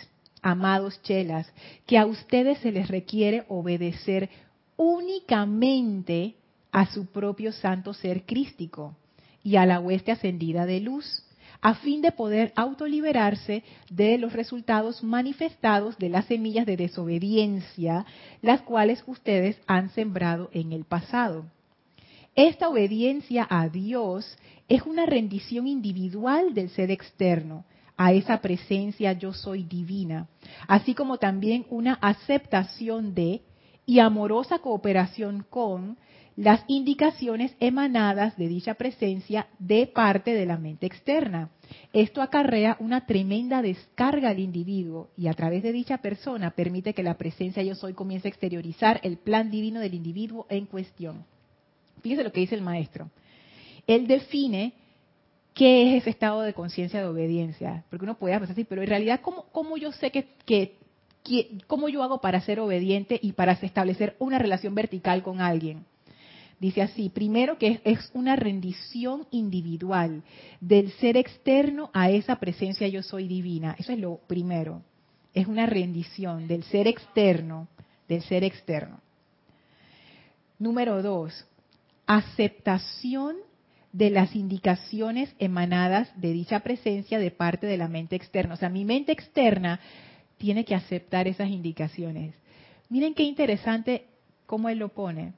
[0.42, 1.50] amados chelas,
[1.86, 4.28] que a ustedes se les requiere obedecer
[4.76, 6.34] únicamente
[6.72, 8.96] a su propio santo ser crístico
[9.42, 11.24] y a la hueste ascendida de luz,
[11.60, 18.04] a fin de poder autoliberarse de los resultados manifestados de las semillas de desobediencia,
[18.42, 21.46] las cuales ustedes han sembrado en el pasado.
[22.34, 24.36] Esta obediencia a Dios
[24.68, 27.64] es una rendición individual del ser externo,
[27.96, 30.28] a esa presencia yo soy divina,
[30.66, 33.42] así como también una aceptación de
[33.86, 35.96] y amorosa cooperación con
[36.36, 41.50] las indicaciones emanadas de dicha presencia de parte de la mente externa.
[41.92, 47.04] Esto acarrea una tremenda descarga al individuo y a través de dicha persona permite que
[47.04, 51.24] la presencia yo soy comience a exteriorizar el plan divino del individuo en cuestión.
[52.02, 53.10] Fíjese lo que dice el maestro.
[53.86, 54.72] Él define
[55.54, 57.84] qué es ese estado de conciencia de obediencia.
[57.88, 60.76] Porque uno puede pensar así, pero en realidad, ¿cómo, yo sé que, que,
[61.66, 65.84] cómo yo hago para ser obediente y para establecer una relación vertical con alguien?
[66.60, 70.22] Dice así, primero que es una rendición individual
[70.60, 73.76] del ser externo a esa presencia yo soy divina.
[73.78, 74.82] Eso es lo primero.
[75.34, 77.68] Es una rendición del ser externo,
[78.08, 79.00] del ser externo.
[80.58, 81.46] Número dos,
[82.06, 83.36] aceptación
[83.94, 88.54] de las indicaciones emanadas de dicha presencia de parte de la mente externa.
[88.54, 89.78] O sea, mi mente externa
[90.36, 92.34] tiene que aceptar esas indicaciones.
[92.88, 94.06] Miren qué interesante
[94.46, 95.34] cómo él lo pone.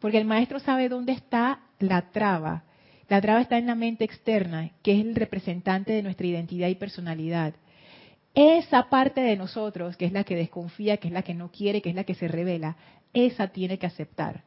[0.00, 2.64] Porque el maestro sabe dónde está la traba.
[3.08, 6.74] La traba está en la mente externa, que es el representante de nuestra identidad y
[6.74, 7.54] personalidad.
[8.34, 11.80] Esa parte de nosotros, que es la que desconfía, que es la que no quiere,
[11.80, 12.76] que es la que se revela,
[13.14, 14.44] esa tiene que aceptar.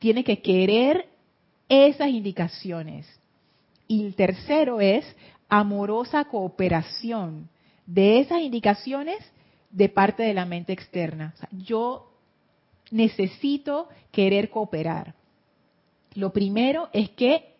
[0.00, 1.06] Tiene que querer
[1.68, 3.06] esas indicaciones.
[3.86, 5.04] Y el tercero es
[5.48, 7.48] amorosa cooperación
[7.86, 9.18] de esas indicaciones
[9.70, 11.34] de parte de la mente externa.
[11.52, 12.04] yo
[12.90, 15.14] necesito querer cooperar.
[16.14, 17.54] Lo primero es que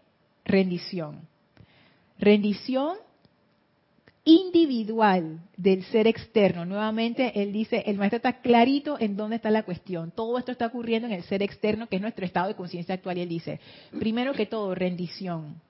[0.45, 1.21] rendición.
[2.19, 2.97] Rendición
[4.29, 6.67] individual del ser externo.
[6.67, 10.11] Nuevamente, él dice, el maestro está clarito en dónde está la cuestión.
[10.11, 13.17] Todo esto está ocurriendo en el ser externo, que es nuestro estado de conciencia actual.
[13.17, 13.59] Y él dice,
[13.99, 15.63] primero que todo, rendición.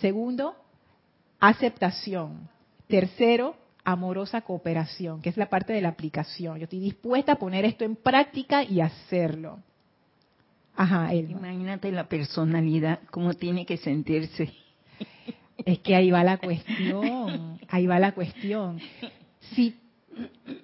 [0.00, 0.54] Segundo,
[1.40, 2.48] aceptación.
[2.86, 6.58] Tercero, amorosa cooperación, que es la parte de la aplicación.
[6.58, 9.58] Yo estoy dispuesta a poner esto en práctica y hacerlo.
[10.76, 11.32] Ajá, él.
[11.32, 14.52] Imagínate la personalidad, cómo tiene que sentirse.
[15.64, 18.80] Es que ahí va la cuestión, ahí va la cuestión.
[19.54, 19.74] Sí,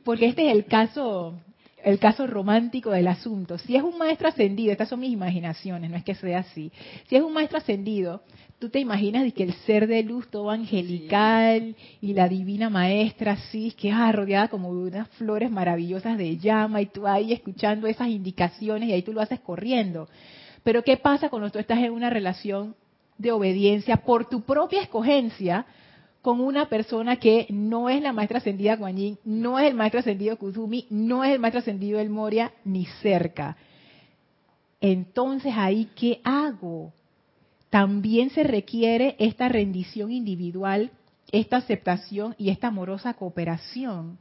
[0.04, 1.34] porque este es el caso,
[1.82, 3.58] el caso romántico del asunto.
[3.58, 6.72] Si es un maestro ascendido, estas son mis imaginaciones, no es que sea así.
[7.08, 8.22] Si es un maestro ascendido,
[8.58, 13.72] tú te imaginas que el ser de luz todo angelical y la divina maestra así,
[13.72, 18.08] que ah, rodeada como de unas flores maravillosas de llama y tú ahí escuchando esas
[18.08, 20.08] indicaciones y ahí tú lo haces corriendo.
[20.64, 22.74] Pero ¿qué pasa cuando tú estás en una relación
[23.18, 25.66] de obediencia por tu propia escogencia
[26.22, 30.36] con una persona que no es la maestra ascendida Guan no es el maestro ascendido
[30.36, 33.56] Kuzumi, no es el maestro ascendido El Moria, ni cerca?
[34.80, 36.92] Entonces ahí, ¿qué hago?
[37.70, 40.90] también se requiere esta rendición individual,
[41.30, 44.18] esta aceptación y esta amorosa cooperación.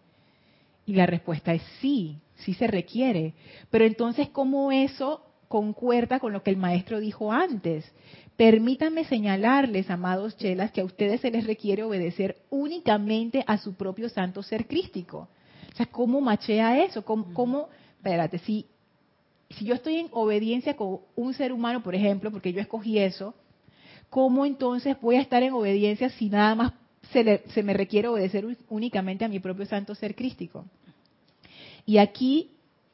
[0.86, 3.34] Y la respuesta es sí, sí se requiere.
[3.70, 7.90] Pero entonces, ¿cómo eso concuerda con lo que el maestro dijo antes?
[8.38, 14.10] Permítanme señalarles, amados chelas, que a ustedes se les requiere obedecer únicamente a su propio
[14.10, 15.28] santo ser crístico.
[15.74, 17.04] O sea, ¿cómo machea eso?
[17.04, 18.66] ¿Cómo, cómo espérate, si,
[19.50, 23.34] si yo estoy en obediencia con un ser humano, por ejemplo, porque yo escogí eso,
[24.10, 26.74] ¿cómo entonces voy a estar en obediencia si nada más
[27.12, 30.66] se, se me requiere obedecer únicamente a mi propio santo ser crístico?
[31.86, 32.52] Y aquí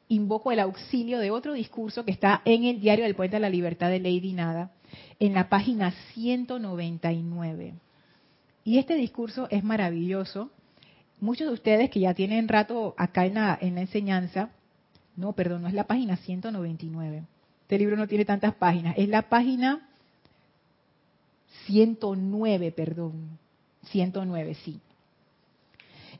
[0.08, 3.50] invoco el auxilio de otro discurso que está en el diario del Puente de la
[3.50, 4.72] Libertad de Lady Nada,
[5.18, 7.74] en la página 199.
[8.64, 10.50] Y este discurso es maravilloso.
[11.20, 14.50] Muchos de ustedes que ya tienen rato acá en la, en la enseñanza,
[15.16, 17.24] no, perdón, no es la página 199.
[17.62, 19.88] Este libro no tiene tantas páginas, es la página
[21.66, 23.38] 109, perdón.
[23.84, 24.80] 109, sí.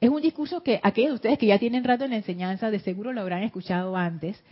[0.01, 2.79] Es un discurso que aquellos de ustedes que ya tienen rato en la enseñanza de
[2.81, 4.43] seguro lo habrán escuchado antes,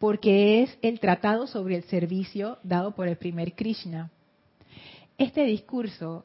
[0.00, 4.10] porque es el tratado sobre el servicio dado por el primer Krishna.
[5.18, 6.24] Este discurso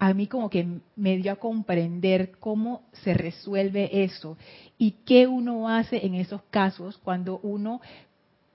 [0.00, 4.36] a mí como que me dio a comprender cómo se resuelve eso
[4.78, 7.80] y qué uno hace en esos casos cuando uno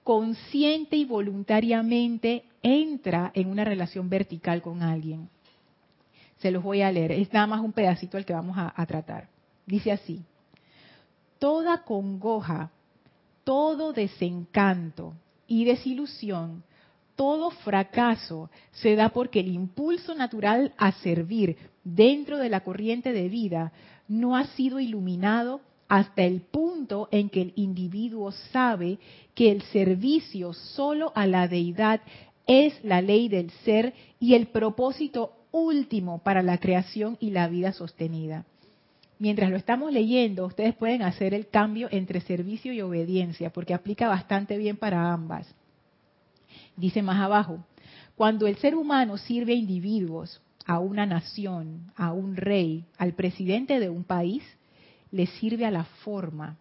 [0.04, 5.30] consciente y voluntariamente entra en una relación vertical con alguien.
[6.40, 8.86] Se los voy a leer, es nada más un pedacito el que vamos a, a
[8.86, 9.30] tratar.
[9.66, 10.22] Dice así,
[11.40, 12.72] toda congoja,
[13.44, 15.14] todo desencanto
[15.48, 16.64] y desilusión
[17.22, 23.30] todo fracaso se da porque el impulso natural a servir dentro de la corriente de
[23.30, 23.74] vida
[24.08, 28.98] no ha sido iluminado hasta el punto en que el individuo sabe
[29.36, 32.02] que el servicio solo a la deidad
[32.48, 37.72] es la ley del ser y el propósito último para la creación y la vida
[37.72, 38.46] sostenida.
[39.22, 44.08] Mientras lo estamos leyendo, ustedes pueden hacer el cambio entre servicio y obediencia, porque aplica
[44.08, 45.46] bastante bien para ambas.
[46.76, 47.64] Dice más abajo,
[48.16, 53.80] cuando el ser humano sirve a individuos, a una nación, a un rey, al presidente
[53.80, 54.42] de un país,
[55.12, 56.58] le sirve a la forma.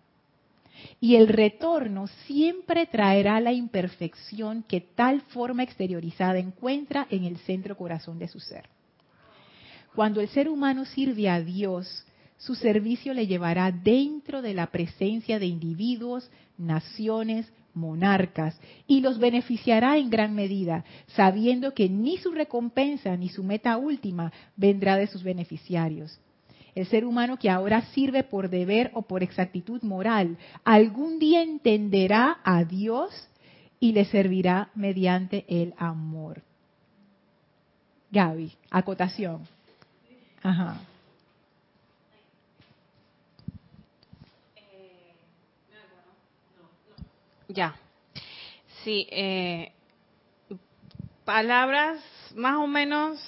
[1.01, 7.75] Y el retorno siempre traerá la imperfección que tal forma exteriorizada encuentra en el centro
[7.79, 8.69] corazón de su ser.
[9.95, 12.05] Cuando el ser humano sirve a Dios,
[12.41, 19.99] su servicio le llevará dentro de la presencia de individuos, naciones, monarcas y los beneficiará
[19.99, 25.23] en gran medida, sabiendo que ni su recompensa ni su meta última vendrá de sus
[25.23, 26.19] beneficiarios.
[26.75, 32.39] El ser humano que ahora sirve por deber o por exactitud moral, algún día entenderá
[32.43, 33.29] a Dios
[33.81, 36.43] y le servirá mediante el amor.
[38.11, 39.43] Gaby, acotación.
[40.43, 40.81] Ajá.
[47.53, 47.75] Ya.
[48.85, 49.73] Sí, eh,
[51.25, 52.01] palabras
[52.37, 53.21] más o menos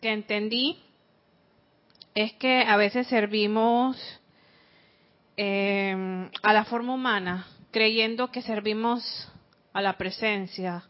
[0.00, 0.78] que entendí
[2.14, 3.96] es que a veces servimos
[5.36, 9.30] eh, a la forma humana, creyendo que servimos
[9.72, 10.84] a la presencia.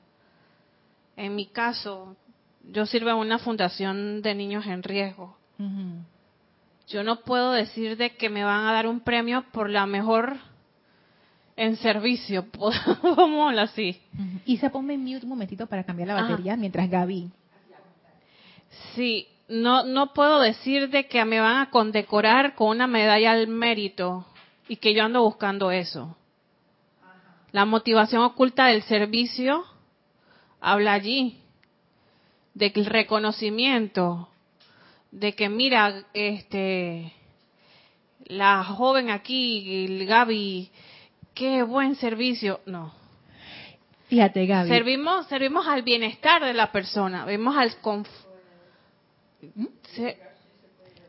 [1.17, 2.17] En mi caso,
[2.65, 5.37] yo sirvo en una fundación de niños en riesgo.
[6.89, 10.39] Yo no puedo decir de que me van a dar un premio por la mejor
[11.57, 14.01] en servicio, podemos así.
[14.45, 17.31] Y se ponme en mute un momentito para cambiar la batería mientras Gaby.
[18.95, 23.49] Sí, no, no puedo decir de que me van a condecorar con una medalla al
[23.49, 24.27] mérito
[24.69, 26.17] y que yo ando buscando eso.
[27.51, 29.65] La motivación oculta del servicio
[30.61, 31.39] habla allí,
[32.55, 34.29] de que el reconocimiento,
[35.11, 37.13] de que mira, este,
[38.25, 40.71] la joven aquí, el Gaby,
[41.35, 42.61] qué buen servicio.
[42.67, 42.93] No.
[44.09, 44.69] Fíjate, Gaby.
[44.69, 48.09] Servimos, servimos al bienestar de la persona, vemos al conf...
[49.55, 49.67] ¿Mm?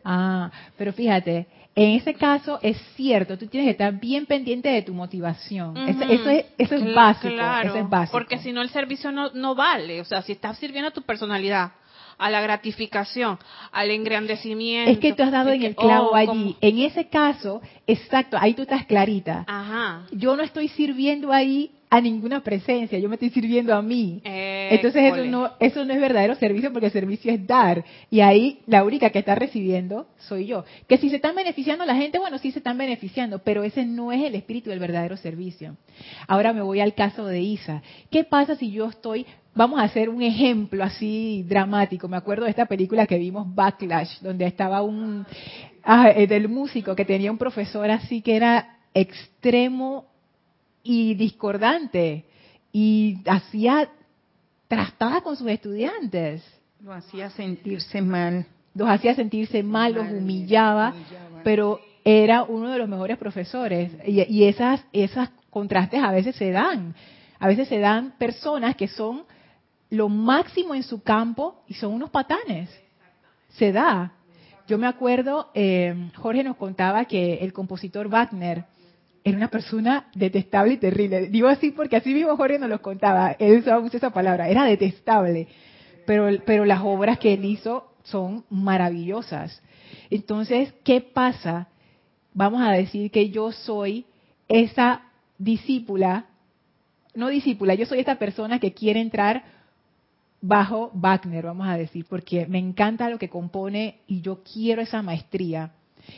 [0.06, 4.82] Ah, pero fíjate, en ese caso es cierto, tú tienes que estar bien pendiente de
[4.84, 5.78] tu motivación.
[5.78, 8.12] eso, es, eso, es básico, eso es básico.
[8.12, 10.02] Porque si no el servicio no, no vale.
[10.02, 11.72] O sea, si estás sirviendo a tu personalidad,
[12.18, 13.38] a la gratificación,
[13.72, 14.92] al engrandecimiento.
[14.92, 16.56] Es que tú has dado en el clavo oh, allí.
[16.62, 19.44] En ese caso, exacto, ahí tú estás clarita.
[19.48, 20.08] Ajá.
[20.12, 24.20] Yo no estoy sirviendo ahí a ninguna presencia, yo me estoy sirviendo a mí.
[24.24, 27.86] Entonces eso no, eso no es verdadero servicio porque el servicio es dar.
[28.10, 30.66] Y ahí la única que está recibiendo soy yo.
[30.88, 34.12] Que si se están beneficiando la gente, bueno, sí se están beneficiando, pero ese no
[34.12, 35.78] es el espíritu del verdadero servicio.
[36.28, 37.84] Ahora me voy al caso de Isa.
[38.10, 42.08] ¿Qué pasa si yo estoy vamos a hacer un ejemplo así dramático.
[42.08, 45.28] Me acuerdo de esta película que vimos, Backlash, donde estaba un
[45.84, 50.08] ah, eh, del músico que tenía un profesor así que era extremo
[50.84, 52.26] y discordante
[52.72, 53.90] y hacía
[54.68, 56.44] trastada con sus estudiantes.
[56.82, 58.46] Lo hacía sentirse mal.
[58.76, 60.94] Los hacía sentirse mal, los humillaba,
[61.44, 63.92] pero era uno de los mejores profesores.
[64.06, 66.96] Y, y esas, esas contrastes a veces se dan.
[67.40, 69.26] A veces se dan personas que son
[69.90, 72.70] lo máximo en su campo y son unos patanes.
[73.50, 74.14] Se da.
[74.68, 78.66] Yo me acuerdo, eh, Jorge nos contaba que el compositor Wagner
[79.24, 81.28] era una persona detestable y terrible.
[81.28, 83.32] Digo así porque así mismo Jorge nos lo contaba.
[83.40, 84.50] Él usaba mucho esa palabra.
[84.50, 85.48] Era detestable.
[86.06, 89.62] Pero, pero las obras que él hizo son maravillosas.
[90.10, 91.70] Entonces, ¿qué pasa?
[92.34, 94.06] Vamos a decir que yo soy
[94.50, 95.04] esa
[95.38, 96.26] discípula,
[97.16, 99.44] no discípula, yo soy esta persona que quiere entrar
[100.42, 105.02] bajo Wagner, vamos a decir, porque me encanta lo que compone y yo quiero esa
[105.02, 105.72] maestría.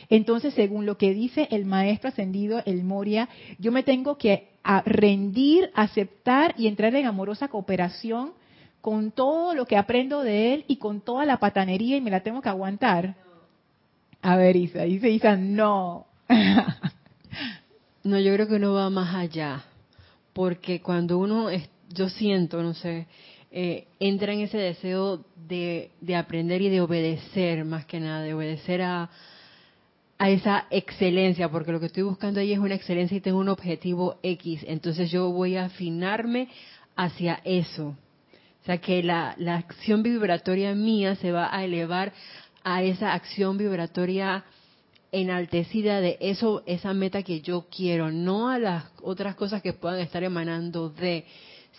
[0.08, 3.28] Entonces, según lo que dice el maestro ascendido, el Moria,
[3.58, 4.48] yo me tengo que
[4.84, 8.32] rendir, aceptar y entrar en amorosa cooperación
[8.80, 12.20] con todo lo que aprendo de él y con toda la patanería y me la
[12.20, 13.16] tengo que aguantar.
[14.22, 16.06] A ver, Isa, dice Isa, no.
[18.04, 19.64] no, yo creo que uno va más allá,
[20.32, 21.48] porque cuando uno,
[21.92, 23.06] yo siento, no sé,
[23.50, 28.82] eh, entra en ese deseo de, aprender y de obedecer, más que nada, de obedecer
[28.82, 29.08] a,
[30.18, 33.48] a esa excelencia, porque lo que estoy buscando ahí es una excelencia y tengo un
[33.48, 36.48] objetivo X, entonces yo voy a afinarme
[36.96, 37.88] hacia eso.
[37.88, 42.12] O sea, que la, la acción vibratoria mía se va a elevar
[42.64, 44.44] a esa acción vibratoria
[45.12, 50.00] enaltecida de eso, esa meta que yo quiero, no a las otras cosas que puedan
[50.00, 51.24] estar emanando de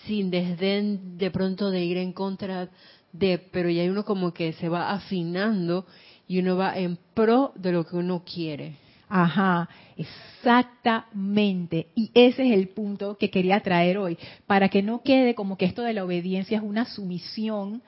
[0.06, 2.70] sin desdén de pronto de ir en contra
[3.12, 5.86] de, pero ya uno como que se va afinando
[6.28, 8.76] y uno va en pro de lo que uno quiere.
[9.10, 11.88] Ajá, exactamente.
[11.96, 15.66] Y ese es el punto que quería traer hoy, para que no quede como que
[15.66, 17.82] esto de la obediencia es una sumisión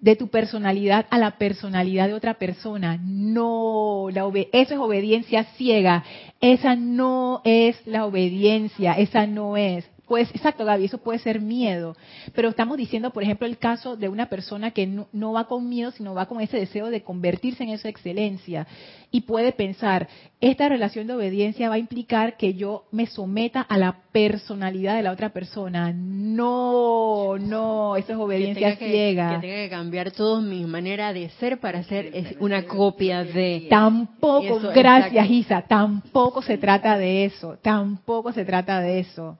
[0.00, 2.98] de tu personalidad a la personalidad de otra persona.
[3.02, 6.04] No, la eso es obediencia ciega.
[6.40, 9.86] Esa no es la obediencia, esa no es.
[10.06, 11.96] Pues, exacto, Gaby, eso puede ser miedo.
[12.34, 15.92] Pero estamos diciendo, por ejemplo, el caso de una persona que no, va con miedo,
[15.92, 18.66] sino va con ese deseo de convertirse en esa excelencia.
[19.10, 20.08] Y puede pensar,
[20.40, 25.02] esta relación de obediencia va a implicar que yo me someta a la personalidad de
[25.04, 25.92] la otra persona.
[25.94, 29.36] No, no, eso es obediencia ciega.
[29.36, 33.68] Que tenga que cambiar toda mi manera de ser para ser una copia de...
[33.70, 39.38] Tampoco, gracias Isa, tampoco se trata de eso, tampoco se trata de eso.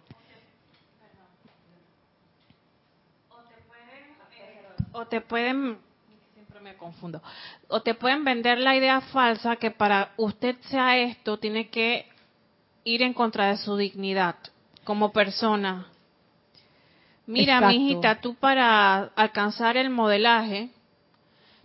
[4.94, 5.78] O te pueden,
[6.34, 7.20] siempre me confundo,
[7.68, 12.06] o te pueden vender la idea falsa que para usted sea esto tiene que
[12.84, 14.36] ir en contra de su dignidad
[14.84, 15.88] como persona.
[17.26, 20.70] Mira, mi mijita, tú para alcanzar el modelaje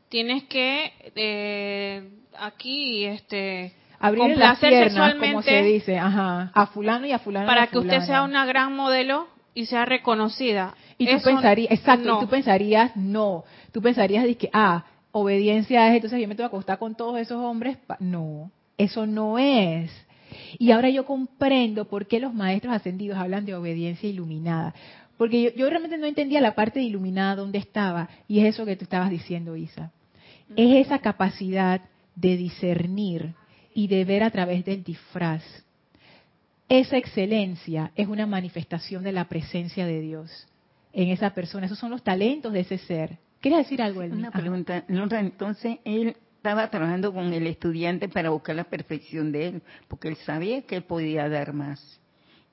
[0.08, 2.10] tienes que eh,
[2.40, 7.46] aquí este abrir las piernas, como se dice, ajá, a fulano y a fulano.
[7.46, 10.74] Para que usted sea una gran modelo y sea reconocida.
[11.00, 16.20] Y tú pensarías, exacto, tú pensarías, no, tú pensarías de que, ah, obediencia es, entonces
[16.20, 17.78] yo me tengo que acostar con todos esos hombres.
[18.00, 19.90] No, eso no es.
[20.60, 24.76] Y ahora yo comprendo por qué los maestros ascendidos hablan de obediencia iluminada.
[25.18, 28.10] Porque yo, yo realmente no entendía la parte de iluminada dónde estaba.
[28.28, 29.94] Y es eso que tú estabas diciendo, Isa.
[30.58, 31.80] Es esa capacidad
[32.16, 33.36] de discernir
[33.74, 35.44] y de ver a través del disfraz.
[36.68, 40.49] Esa excelencia es una manifestación de la presencia de Dios
[40.94, 41.66] en esa persona.
[41.66, 43.18] Esos son los talentos de ese ser.
[43.40, 44.18] ¿Quieres decir algo, Elmi?
[44.18, 44.84] Una pregunta.
[45.20, 50.16] Entonces, él estaba trabajando con el estudiante para buscar la perfección de él, porque él
[50.26, 52.00] sabía que él podía dar más.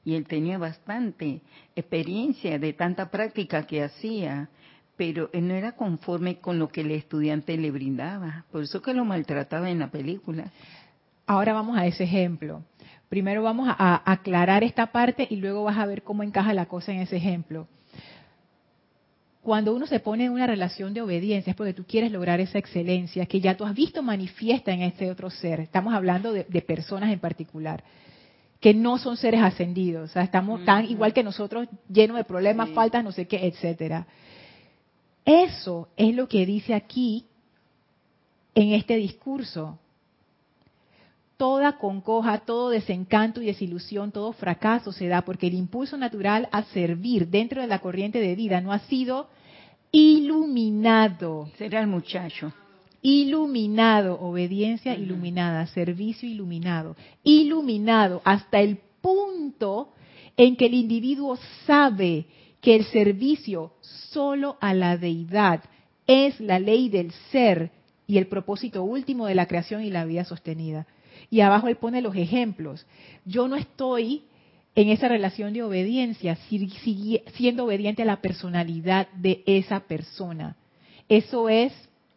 [0.05, 1.41] Y él tenía bastante
[1.75, 4.49] experiencia de tanta práctica que hacía,
[4.97, 8.45] pero él no era conforme con lo que el estudiante le brindaba.
[8.53, 10.53] Por eso que lo maltrataba en la película.
[11.27, 12.63] Ahora vamos a ese ejemplo.
[13.09, 16.93] Primero vamos a aclarar esta parte y luego vas a ver cómo encaja la cosa
[16.93, 17.67] en ese ejemplo
[19.47, 22.59] cuando uno se pone en una relación de obediencia es porque tú quieres lograr esa
[22.59, 25.61] excelencia que ya tú has visto manifiesta en este otro ser.
[25.61, 27.85] Estamos hablando de, personas en particular.
[28.59, 32.71] que no son seres ascendidos, o sea, estamos tan igual que nosotros, llenos de problemas,
[32.71, 34.09] faltas, no sé qué, etcétera.
[35.25, 37.27] Eso es lo que dice aquí
[38.53, 39.79] en este discurso.
[41.37, 46.63] Toda concoja, todo desencanto y desilusión, todo fracaso se da porque el impulso natural a
[46.65, 49.29] servir dentro de la corriente de vida no ha sido
[49.93, 51.51] iluminado.
[51.59, 52.53] Será el muchacho.
[53.03, 56.97] Iluminado, obediencia iluminada, servicio iluminado.
[57.23, 59.91] Iluminado hasta el punto
[60.37, 62.27] en que el individuo sabe
[62.61, 65.63] que el servicio solo a la deidad
[66.07, 67.71] es la ley del ser
[68.07, 70.87] y el propósito último de la creación y la vida sostenida.
[71.31, 72.87] Y abajo él pone los ejemplos.
[73.25, 74.23] Yo no estoy
[74.75, 76.37] en esa relación de obediencia
[77.35, 80.57] siendo obediente a la personalidad de esa persona.
[81.09, 81.73] Eso es,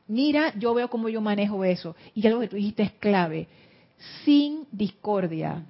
[0.08, 1.96] mira, yo veo cómo yo manejo eso.
[2.14, 3.48] Y algo que tú dijiste es clave.
[4.24, 5.64] Sin discordia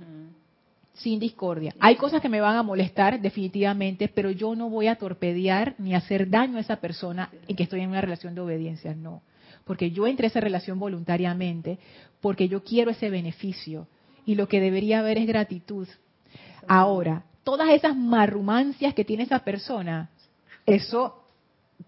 [1.00, 1.74] sin discordia.
[1.80, 5.96] Hay cosas que me van a molestar definitivamente, pero yo no voy a torpedear ni
[5.96, 9.22] hacer daño a esa persona en que estoy en una relación de obediencia, no.
[9.70, 11.78] Porque yo entré a esa relación voluntariamente,
[12.22, 13.88] porque yo quiero ese beneficio.
[14.26, 15.88] Y lo que debería haber es gratitud.
[16.68, 20.10] Ahora, todas esas marrumancias que tiene esa persona,
[20.66, 21.24] eso,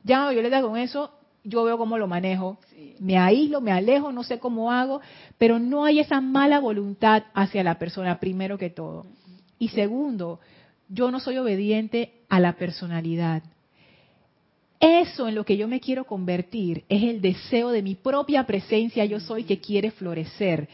[0.04, 1.12] ya yo le da con eso,
[1.44, 2.60] yo veo cómo lo manejo,
[3.00, 5.02] me aíslo, me alejo, no sé cómo hago,
[5.40, 9.08] pero no hay esa mala voluntad hacia la persona, primero que todo.
[9.58, 10.40] Y segundo,
[10.88, 13.42] yo no soy obediente a la personalidad.
[14.82, 19.06] Eso en lo que yo me quiero convertir es el deseo de mi propia presencia,
[19.06, 20.68] yo soy que quiere florecer.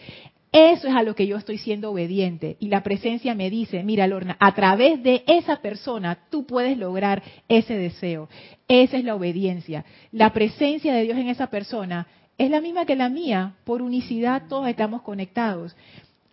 [0.49, 2.55] Eso es a lo que yo estoy siendo obediente.
[2.62, 7.22] Y la presencia me dice, mira Lorna, a través de esa persona tú puedes lograr
[7.49, 8.30] ese deseo.
[8.70, 9.84] Esa es la obediencia.
[10.14, 13.55] La presencia de Dios en esa persona es la misma que la mía.
[13.66, 15.76] Por unicidad todos estamos conectados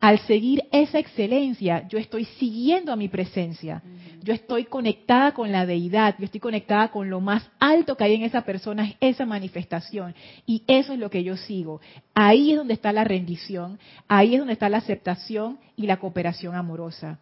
[0.04, 3.82] al seguir esa excelencia, yo estoy siguiendo a mi presencia.
[4.22, 8.16] Yo estoy conectada con la deidad, yo estoy conectada con lo más alto que hay
[8.16, 10.14] en esa persona, esa manifestación.
[10.44, 11.80] Y eso es lo que yo sigo.
[12.12, 16.54] Ahí es donde está la rendición, ahí es donde está la aceptación y la cooperación
[16.54, 17.18] amorosa.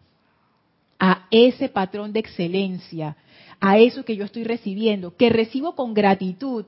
[0.99, 3.17] A ese patrón de excelencia,
[3.61, 6.65] a eso que yo estoy recibiendo, que recibo con gratitud,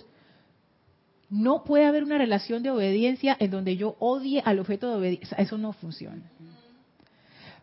[1.34, 5.36] no puede haber una relación de obediencia en donde yo odie al objeto de obediencia.
[5.36, 6.22] Eso no funciona.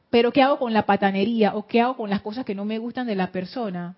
[0.09, 2.80] Pero ¿qué hago con la patanería o qué hago con las cosas que no me
[2.80, 3.95] gustan de la persona?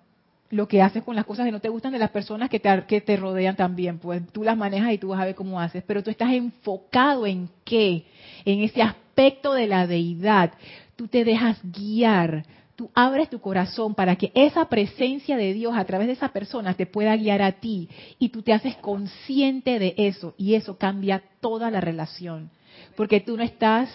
[0.51, 2.83] Lo que haces con las cosas que no te gustan de las personas que te,
[2.87, 3.97] que te rodean también.
[3.97, 5.83] Pues tú las manejas y tú vas a ver cómo haces.
[5.87, 8.05] Pero tú estás enfocado en qué?
[8.45, 10.51] En ese aspecto de la deidad.
[10.95, 12.45] Tú te dejas guiar
[12.83, 16.73] tú abres tu corazón para que esa presencia de Dios a través de esa persona
[16.73, 17.87] te pueda guiar a ti
[18.19, 22.49] y tú te haces consciente de eso y eso cambia toda la relación.
[22.97, 23.89] Porque tú no estás,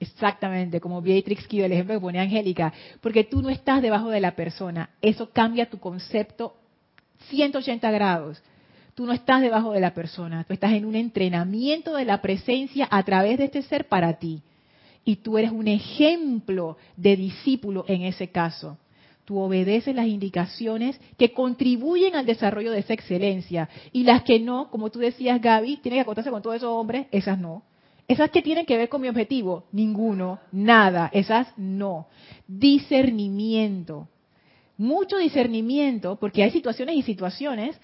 [0.00, 4.20] exactamente como Beatrix Kido, el ejemplo que pone Angélica, porque tú no estás debajo de
[4.20, 4.90] la persona.
[5.00, 6.56] Eso cambia tu concepto
[7.30, 8.42] 180 grados.
[8.94, 12.86] Tú no estás debajo de la persona, tú estás en un entrenamiento de la presencia
[12.90, 14.42] a través de este ser para ti
[15.06, 18.76] y tú eres un ejemplo de discípulo en ese caso.
[19.24, 24.68] Tú obedeces las indicaciones que contribuyen al desarrollo de esa excelencia y las que no,
[24.68, 27.62] como tú decías Gaby, tienen que acostarse con todos esos hombres, esas no.
[28.08, 32.08] Esas que tienen que ver con mi objetivo, ninguno, nada, esas no.
[32.48, 34.08] Discernimiento.
[34.76, 37.80] Mucho discernimiento, porque hay situaciones y situaciones,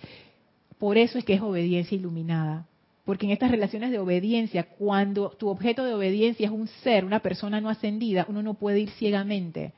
[0.78, 2.66] por eso es que es obediencia iluminada.
[3.04, 7.18] Porque en estas relaciones de obediencia, cuando tu objeto de obediencia es un ser, una
[7.20, 9.72] persona no ascendida, uno no puede ir ciegamente.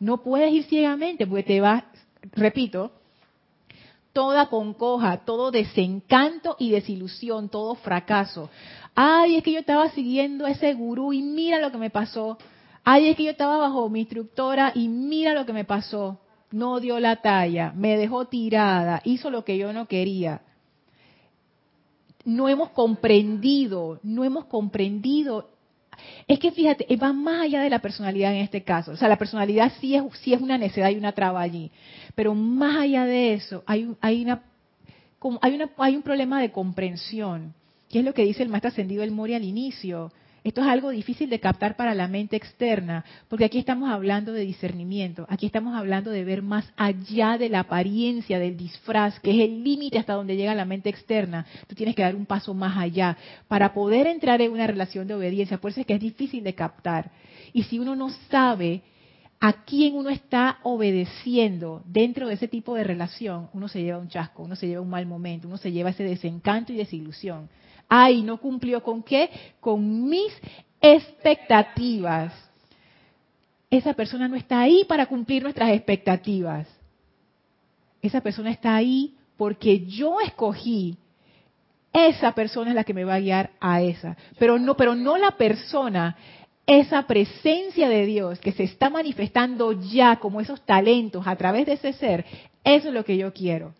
[0.00, 1.84] No puedes ir ciegamente porque te vas,
[2.32, 2.90] repito,
[4.12, 8.50] toda concoja, todo desencanto y desilusión, todo fracaso.
[8.94, 12.36] Ay, es que yo estaba siguiendo a ese gurú y mira lo que me pasó.
[12.82, 16.18] Ay, es que yo estaba bajo mi instructora y mira lo que me pasó.
[16.50, 20.40] No dio la talla, me dejó tirada, hizo lo que yo no quería
[22.26, 25.48] no hemos comprendido, no hemos comprendido.
[26.26, 28.90] Es que fíjate, va más allá de la personalidad en este caso.
[28.90, 31.70] O sea, la personalidad sí es, sí es una necedad y una traba allí.
[32.14, 34.42] Pero más allá de eso, hay, hay, una,
[35.40, 37.54] hay, una, hay un problema de comprensión,
[37.88, 40.12] que es lo que dice el maestro ascendido El Mori al inicio.
[40.46, 44.42] Esto es algo difícil de captar para la mente externa, porque aquí estamos hablando de
[44.42, 49.40] discernimiento, aquí estamos hablando de ver más allá de la apariencia del disfraz, que es
[49.40, 51.46] el límite hasta donde llega la mente externa.
[51.66, 53.16] Tú tienes que dar un paso más allá
[53.48, 55.58] para poder entrar en una relación de obediencia.
[55.58, 57.10] Por eso es que es difícil de captar.
[57.52, 58.82] Y si uno no sabe
[59.40, 64.06] a quién uno está obedeciendo dentro de ese tipo de relación, uno se lleva un
[64.06, 67.48] chasco, uno se lleva un mal momento, uno se lleva ese desencanto y desilusión.
[67.88, 69.30] Ay, no cumplió con qué?
[69.60, 70.32] Con mis
[70.80, 72.32] expectativas.
[73.68, 76.66] esa persona no está ahí para cumplir nuestras expectativas.
[78.00, 80.96] Esa persona está ahí porque yo escogí
[81.96, 84.16] esa persona es la que me va a guiar a esa.
[84.38, 86.16] Pero no, pero no la persona,
[86.66, 91.72] esa presencia de Dios que se está manifestando ya como esos talentos a través de
[91.72, 92.26] ese ser,
[92.64, 93.72] eso es lo que yo quiero.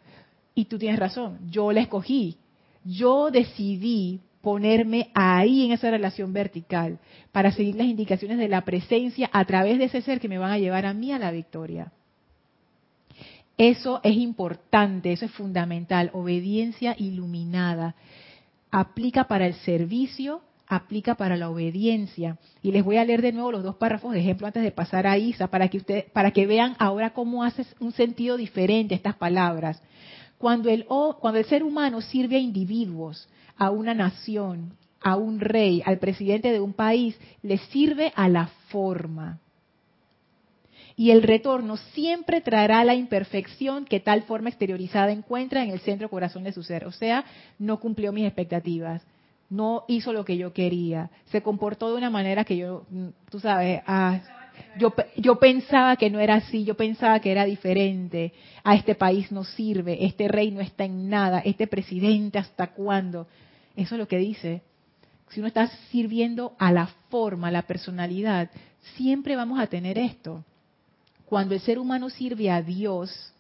[0.54, 2.38] Y tú tienes razón, yo la escogí.
[2.86, 7.00] Yo decidí ponerme ahí en esa relación vertical
[7.32, 10.52] para seguir las indicaciones de la presencia a través de ese ser que me van
[10.52, 11.92] a llevar a mí a la victoria.
[13.58, 16.10] Eso es importante, eso es fundamental.
[16.12, 17.96] Obediencia iluminada.
[18.70, 22.38] Aplica para el servicio, aplica para la obediencia.
[22.62, 25.08] Y les voy a leer de nuevo los dos párrafos de ejemplo antes de pasar
[25.08, 29.16] a Isa para que ustedes, para que vean ahora cómo hace un sentido diferente estas
[29.16, 29.82] palabras.
[30.38, 35.82] Cuando el, cuando el ser humano sirve a individuos, a una nación, a un rey,
[35.84, 39.40] al presidente de un país, le sirve a la forma
[40.96, 46.08] y el retorno siempre traerá la imperfección que tal forma exteriorizada encuentra en el centro
[46.08, 46.86] corazón de su ser.
[46.86, 47.24] O sea,
[47.58, 49.02] no cumplió mis expectativas,
[49.50, 53.38] no hizo lo que yo quería, se comportó de una manera que yo, mm, tú
[53.38, 54.20] sabes, ah,
[54.78, 58.32] yo, yo pensaba que no era así, yo pensaba que era diferente.
[58.64, 63.26] A este país no sirve, este rey no está en nada, este presidente hasta cuándo.
[63.76, 64.62] Eso es lo que dice.
[65.30, 68.50] Si uno está sirviendo a la forma, a la personalidad,
[68.96, 70.44] siempre vamos a tener esto.
[71.26, 73.32] Cuando el ser humano sirve a Dios,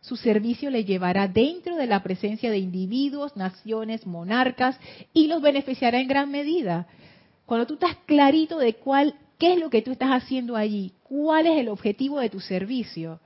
[0.00, 4.78] su servicio le llevará dentro de la presencia de individuos, naciones, monarcas
[5.12, 6.86] y los beneficiará en gran medida.
[7.46, 11.46] Cuando tú estás clarito de cuál, qué es lo que tú estás haciendo allí, cuál
[11.46, 13.20] es el objetivo de tu servicio,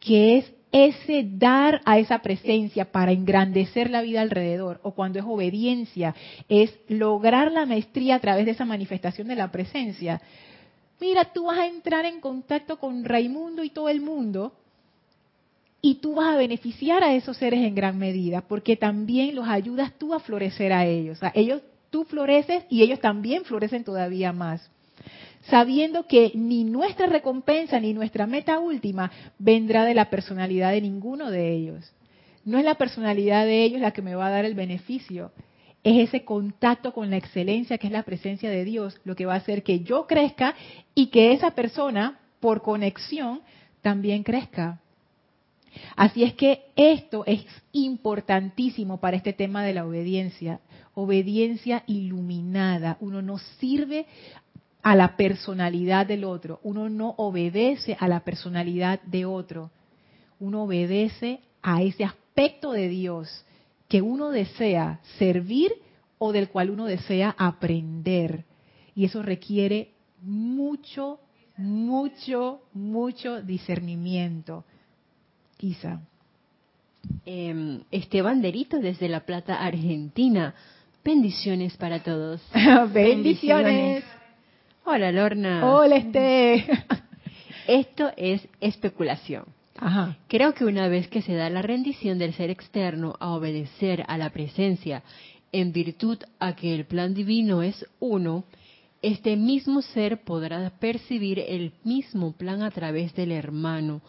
[0.00, 5.24] que es ese dar a esa presencia para engrandecer la vida alrededor, o cuando es
[5.26, 6.14] obediencia,
[6.48, 10.20] es lograr la maestría a través de esa manifestación de la presencia,
[11.00, 14.52] mira, tú vas a entrar en contacto con Raimundo y todo el mundo
[15.80, 19.92] y tú vas a beneficiar a esos seres en gran medida, porque también los ayudas
[19.96, 21.22] tú a florecer a ellos.
[21.22, 24.68] O ellos, tú floreces y ellos también florecen todavía más.
[25.50, 31.30] Sabiendo que ni nuestra recompensa ni nuestra meta última vendrá de la personalidad de ninguno
[31.30, 31.92] de ellos.
[32.44, 35.32] No es la personalidad de ellos la que me va a dar el beneficio,
[35.84, 39.34] es ese contacto con la excelencia que es la presencia de Dios lo que va
[39.34, 40.54] a hacer que yo crezca
[40.94, 43.40] y que esa persona, por conexión,
[43.80, 44.80] también crezca.
[45.96, 50.60] Así es que esto es importantísimo para este tema de la obediencia.
[50.94, 52.96] Obediencia iluminada.
[53.00, 54.06] Uno no sirve
[54.82, 56.60] a la personalidad del otro.
[56.62, 59.70] Uno no obedece a la personalidad de otro.
[60.40, 63.44] Uno obedece a ese aspecto de Dios
[63.88, 65.72] que uno desea servir
[66.18, 68.44] o del cual uno desea aprender.
[68.94, 71.20] Y eso requiere mucho,
[71.56, 74.64] mucho, mucho discernimiento.
[75.60, 76.00] Isa.
[77.24, 80.54] Eh, Esteban Derito desde La Plata, Argentina.
[81.04, 82.42] Bendiciones para todos.
[82.92, 84.04] Bendiciones.
[84.90, 85.70] Hola Lorna.
[85.70, 86.64] Hola Este.
[87.68, 89.44] Esto es especulación.
[90.28, 94.16] Creo que una vez que se da la rendición del ser externo a obedecer a
[94.16, 95.02] la presencia
[95.52, 98.44] en virtud a que el plan divino es uno,
[99.02, 104.00] este mismo ser podrá percibir el mismo plan a través del hermano.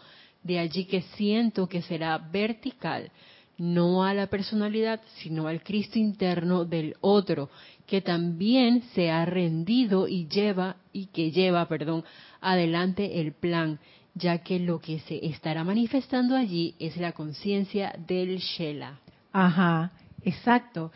[0.44, 3.12] De allí que siento que será vertical,
[3.58, 7.50] no a la personalidad, sino al Cristo interno del otro,
[7.90, 12.04] que también se ha rendido y lleva y que lleva, perdón,
[12.40, 13.80] adelante el plan
[14.14, 19.00] ya que lo que se estará manifestando allí es la conciencia del Shela.
[19.32, 19.92] Ajá,
[20.24, 20.92] exacto.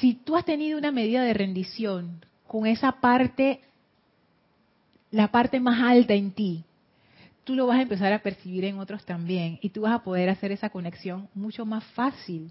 [0.00, 3.60] Si tú has tenido una medida de rendición con esa parte,
[5.10, 6.64] la parte más alta en ti,
[7.44, 10.30] tú lo vas a empezar a percibir en otros también y tú vas a poder
[10.30, 12.50] hacer esa conexión mucho más fácil.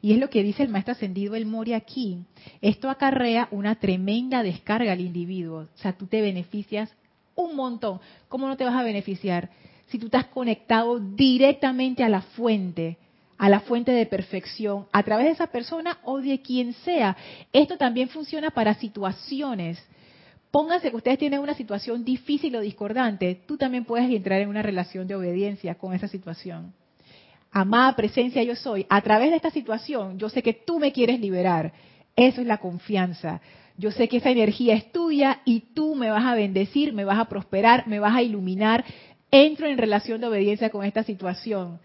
[0.00, 2.18] Y es lo que dice el maestro ascendido El Mori aquí.
[2.60, 5.68] Esto acarrea una tremenda descarga al individuo.
[5.74, 6.94] O sea, tú te beneficias
[7.34, 8.00] un montón.
[8.28, 9.50] ¿Cómo no te vas a beneficiar
[9.86, 12.98] si tú estás conectado directamente a la fuente?
[13.38, 17.16] a la fuente de perfección a través de esa persona o de quien sea.
[17.52, 19.84] Esto también funciona para situaciones.
[20.52, 24.62] Pónganse que ustedes tienen una situación difícil o discordante, tú también puedes entrar en una
[24.62, 26.72] relación de obediencia con esa situación.
[27.52, 31.20] Amada presencia yo soy, a través de esta situación yo sé que tú me quieres
[31.20, 31.72] liberar.
[32.16, 33.40] Eso es la confianza.
[33.76, 37.18] Yo sé que esa energía es tuya y tú me vas a bendecir, me vas
[37.18, 38.84] a prosperar, me vas a iluminar.
[39.30, 41.78] Entro en relación de obediencia con esta situación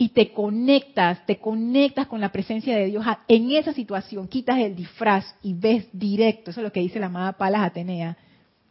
[0.00, 4.74] y te conectas, te conectas con la presencia de Dios en esa situación, quitas el
[4.74, 8.16] disfraz y ves directo, eso es lo que dice la amada Palas Atenea,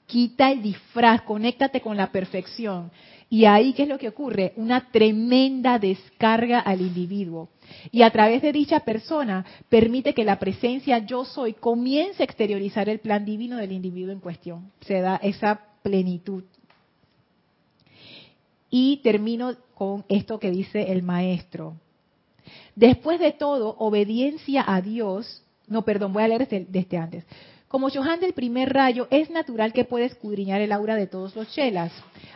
[0.07, 2.91] quita el disfraz, conéctate con la perfección.
[3.29, 4.53] Y ahí, ¿qué es lo que ocurre?
[4.55, 7.49] Una tremenda descarga al individuo.
[7.91, 12.89] Y a través de dicha persona permite que la presencia yo soy comience a exteriorizar
[12.89, 14.71] el plan divino del individuo en cuestión.
[14.81, 16.43] Se da esa plenitud.
[18.71, 21.75] Y termino con esto que dice el maestro.
[22.75, 27.25] Después de todo, obediencia a Dios, no, perdón, voy a leer desde, desde antes.
[27.69, 31.53] Como Johan del primer rayo, es natural que pueda escudriñar el aura de todos los
[31.53, 31.91] chelas.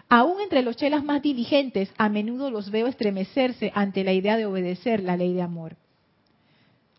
[0.08, 4.46] Aún entre los chelas más diligentes, a menudo los veo estremecerse ante la idea de
[4.46, 5.76] obedecer la ley de amor.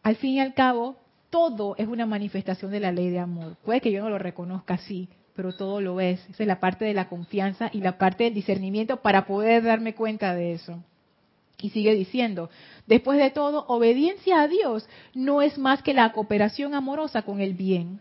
[0.03, 0.97] Al fin y al cabo,
[1.31, 3.57] todo es una manifestación de la ley de amor.
[3.65, 6.19] Puede que yo no lo reconozca así, pero todo lo es.
[6.29, 9.95] Esa es la parte de la confianza y la parte del discernimiento para poder darme
[9.95, 10.83] cuenta de eso.
[11.61, 12.51] Y sigue diciendo,
[12.89, 17.55] después de todo, obediencia a Dios no es más que la cooperación amorosa con el
[17.55, 18.01] bien.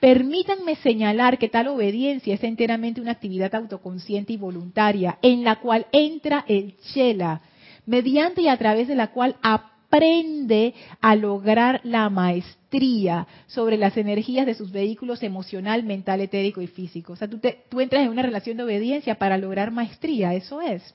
[0.00, 5.86] Permítanme señalar que tal obediencia es enteramente una actividad autoconsciente y voluntaria, en la cual
[5.92, 7.42] entra el Chela,
[7.84, 10.72] mediante y a través de la cual aprende
[11.02, 17.12] a lograr la maestría sobre las energías de sus vehículos emocional, mental, etérico y físico.
[17.12, 17.38] O sea, tú,
[17.68, 20.94] tú entras en una relación de obediencia para lograr maestría, eso es.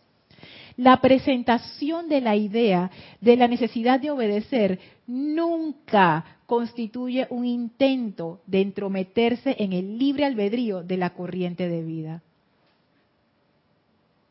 [0.77, 2.89] La presentación de la idea
[3.21, 10.83] de la necesidad de obedecer nunca constituye un intento de entrometerse en el libre albedrío
[10.83, 12.21] de la corriente de vida.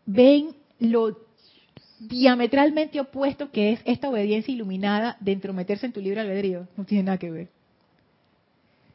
[0.06, 1.18] Ven lo
[1.98, 6.68] diametralmente opuesto que es esta obediencia iluminada de entrometerse en tu libre albedrío.
[6.76, 7.48] No tiene nada que ver.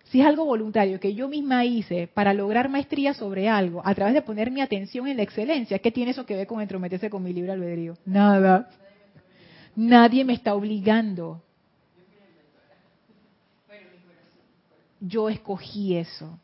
[0.05, 4.15] Si es algo voluntario que yo misma hice para lograr maestría sobre algo a través
[4.15, 7.24] de poner mi atención en la excelencia, ¿qué tiene eso que ver con entrometerse con
[7.24, 7.95] mi libre albedrío?
[8.05, 8.70] Nada.
[9.76, 11.43] Nadie me está obligando.
[14.99, 16.39] Yo escogí eso.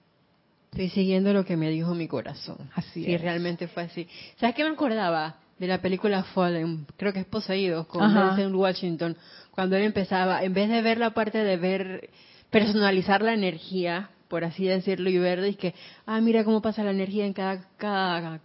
[0.71, 2.57] Estoy siguiendo lo que me dijo mi corazón.
[2.75, 4.07] Así sí, realmente fue así.
[4.37, 5.37] ¿Sabes qué me acordaba?
[5.57, 9.15] De la película Fallen, creo que es Poseídos, con Nelson Washington,
[9.51, 12.09] cuando él empezaba, en vez de ver la parte de ver
[12.49, 15.73] personalizar la energía, por así decirlo, y ver y que,
[16.05, 18.41] ah, mira cómo pasa la energía en cada, cada,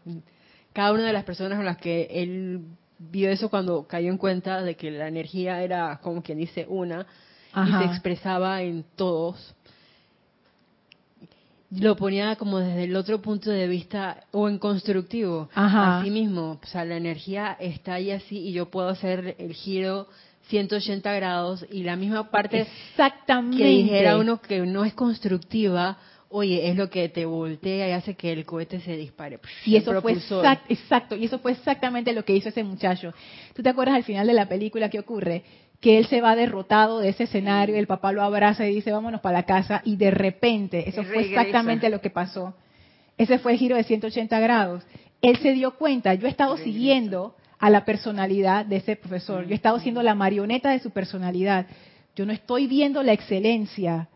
[0.73, 2.65] cada una de las personas con las que él
[2.99, 7.07] vio eso cuando cayó en cuenta de que la energía era, como quien dice, una,
[7.57, 9.55] y se expresaba en todos.
[11.71, 15.49] Lo ponía como desde el otro punto de vista, o en constructivo.
[15.55, 20.09] Así mismo, o sea, la energía está ahí así y yo puedo hacer el giro
[20.49, 23.59] 180 grados y la misma parte Exactamente.
[23.59, 25.97] que dijera uno que no es constructiva,
[26.31, 29.39] oye, es lo que te voltea y hace que el cohete se dispare.
[29.67, 30.13] Y eso fue
[30.69, 33.13] exacto, y eso fue exactamente lo que hizo ese muchacho.
[33.55, 35.43] ¿Tú te acuerdas al final de la película qué ocurre?
[35.81, 39.21] Que él se va derrotado de ese escenario, el papá lo abraza y dice, vámonos
[39.21, 42.55] para la casa, y de repente, eso fue exactamente lo que pasó.
[43.19, 44.85] Ese fue el giro de 180 grados.
[45.21, 49.45] Él se dio cuenta, yo he estado siguiendo a la personalidad de ese profesor.
[49.47, 51.67] Yo he estado siendo la marioneta de su personalidad.
[52.15, 54.09] Yo no estoy viendo la excelencia.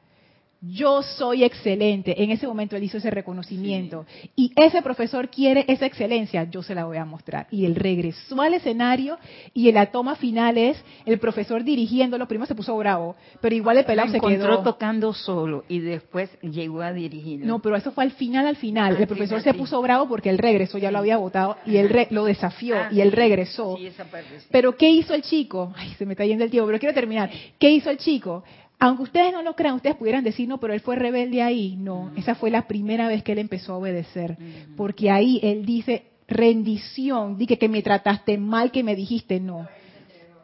[0.70, 2.22] Yo soy excelente.
[2.22, 4.06] En ese momento él hizo ese reconocimiento.
[4.34, 6.44] Y ese profesor quiere esa excelencia.
[6.44, 7.46] Yo se la voy a mostrar.
[7.50, 9.18] Y él regresó al escenario
[9.52, 12.26] y en la toma final es el profesor dirigiéndolo.
[12.28, 14.62] Primero se puso bravo, pero igual el pelado se quedó.
[14.62, 17.46] tocando solo y después llegó a dirigirlo.
[17.46, 18.96] No, pero eso fue al final, al final.
[18.96, 22.24] el profesor se puso bravo porque él regresó, ya lo había votado, y él lo
[22.24, 23.76] desafió ah, y él regresó.
[24.50, 25.72] Pero ¿qué hizo el chico?
[25.76, 27.30] Ay, se me está yendo el tiempo, pero quiero terminar.
[27.58, 28.44] ¿Qué hizo el chico?
[28.84, 31.74] Aunque ustedes no lo crean, ustedes pudieran decir, no, pero él fue rebelde ahí.
[31.74, 34.36] No, esa fue la primera vez que él empezó a obedecer.
[34.76, 39.66] Porque ahí él dice, rendición, dije que me trataste mal, que me dijiste no.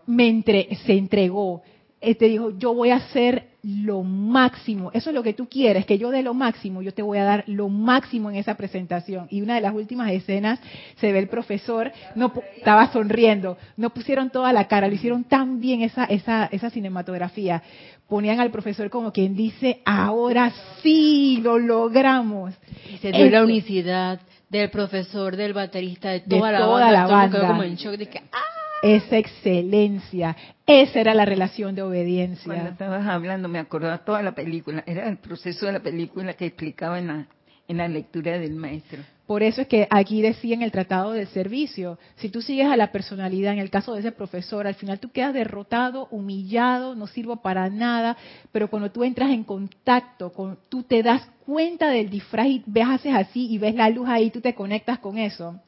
[0.06, 1.60] Me entre, se entregó.
[2.00, 4.90] Él te dijo, yo voy a hacer lo máximo.
[4.94, 6.80] Eso es lo que tú quieres, que yo dé lo máximo.
[6.80, 9.26] Yo te voy a dar lo máximo en esa presentación.
[9.30, 10.58] Y una de las últimas escenas
[10.96, 15.60] se ve el profesor, no estaba sonriendo, no pusieron toda la cara, lo hicieron tan
[15.60, 17.62] bien esa, esa, esa cinematografía
[18.08, 22.52] ponían al profesor como quien dice, ahora sí lo logramos.
[22.92, 26.50] Y se dio la unicidad del profesor, del baterista, de toda,
[26.90, 27.46] la banda.
[27.46, 28.59] como en shock de que, ¡ah!
[28.82, 32.46] Esa excelencia, esa era la relación de obediencia.
[32.46, 36.46] Cuando estabas hablando me acordaba toda la película, era el proceso de la película que
[36.46, 37.26] explicaba en la,
[37.68, 39.02] en la lectura del maestro.
[39.30, 42.76] Por eso es que aquí decía en el tratado de servicio, si tú sigues a
[42.76, 47.06] la personalidad, en el caso de ese profesor, al final tú quedas derrotado, humillado, no
[47.06, 48.16] sirvo para nada,
[48.50, 52.86] pero cuando tú entras en contacto, con, tú te das cuenta del disfraz y ves,
[52.88, 55.60] haces así y ves la luz ahí, tú te conectas con eso,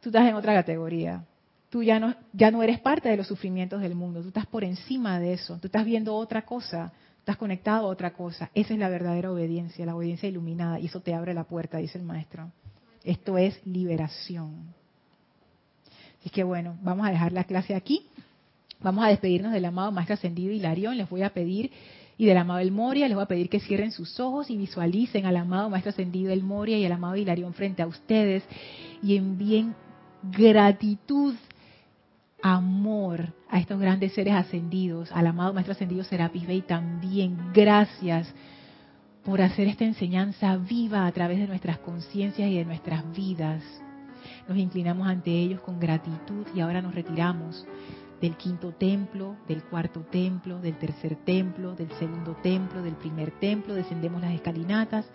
[0.00, 1.22] tú estás en otra categoría.
[1.70, 4.64] Tú ya no, ya no eres parte de los sufrimientos del mundo, tú estás por
[4.64, 8.50] encima de eso, tú estás viendo otra cosa, estás conectado a otra cosa.
[8.54, 11.96] Esa es la verdadera obediencia, la obediencia iluminada, y eso te abre la puerta, dice
[11.96, 12.50] el maestro.
[13.04, 14.74] Esto es liberación.
[16.18, 18.06] Así que bueno, vamos a dejar la clase aquí.
[18.80, 20.96] Vamos a despedirnos del amado Maestro Ascendido Hilarión.
[20.96, 21.70] Les voy a pedir,
[22.18, 25.24] y del amado El Moria, les voy a pedir que cierren sus ojos y visualicen
[25.24, 28.42] al amado Maestro Ascendido El Moria y al amado Hilarión frente a ustedes
[29.02, 29.74] y envíen
[30.22, 31.34] gratitud,
[32.42, 37.36] amor a estos grandes seres ascendidos, al amado Maestro Ascendido Serapis Bey también.
[37.52, 38.32] Gracias
[39.24, 43.62] por hacer esta enseñanza viva a través de nuestras conciencias y de nuestras vidas.
[44.48, 47.66] Nos inclinamos ante ellos con gratitud y ahora nos retiramos
[48.20, 53.74] del quinto templo, del cuarto templo, del tercer templo, del segundo templo, del primer templo,
[53.74, 55.06] descendemos las escalinatas,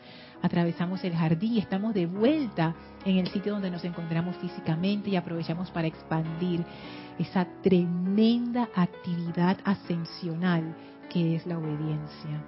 [0.46, 5.16] atravesamos el jardín y estamos de vuelta en el sitio donde nos encontramos físicamente y
[5.16, 6.64] aprovechamos para expandir
[7.18, 10.76] esa tremenda actividad ascensional
[11.12, 12.44] que es la obediencia.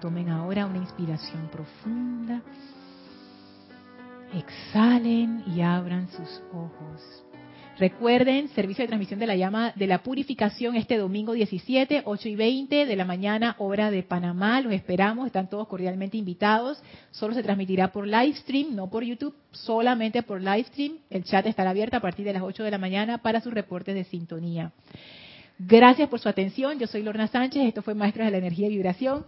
[0.00, 2.42] Tomen ahora una inspiración profunda,
[4.32, 7.24] exhalen y abran sus ojos.
[7.80, 12.36] Recuerden, servicio de transmisión de la llama de la purificación este domingo 17, 8 y
[12.36, 14.60] 20 de la mañana, hora de Panamá.
[14.60, 16.82] Los esperamos, están todos cordialmente invitados.
[17.10, 20.98] Solo se transmitirá por live stream, no por YouTube, solamente por live stream.
[21.08, 23.94] El chat estará abierto a partir de las 8 de la mañana para sus reportes
[23.94, 24.72] de sintonía.
[25.58, 26.78] Gracias por su atención.
[26.78, 29.24] Yo soy Lorna Sánchez, esto fue Maestros de la Energía y Vibración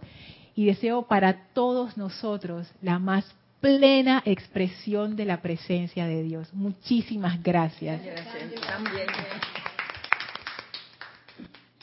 [0.53, 3.25] y deseo para todos nosotros la más
[3.63, 6.53] plena expresión de la presencia de Dios.
[6.53, 8.03] Muchísimas gracias.
[8.03, 9.62] gracias.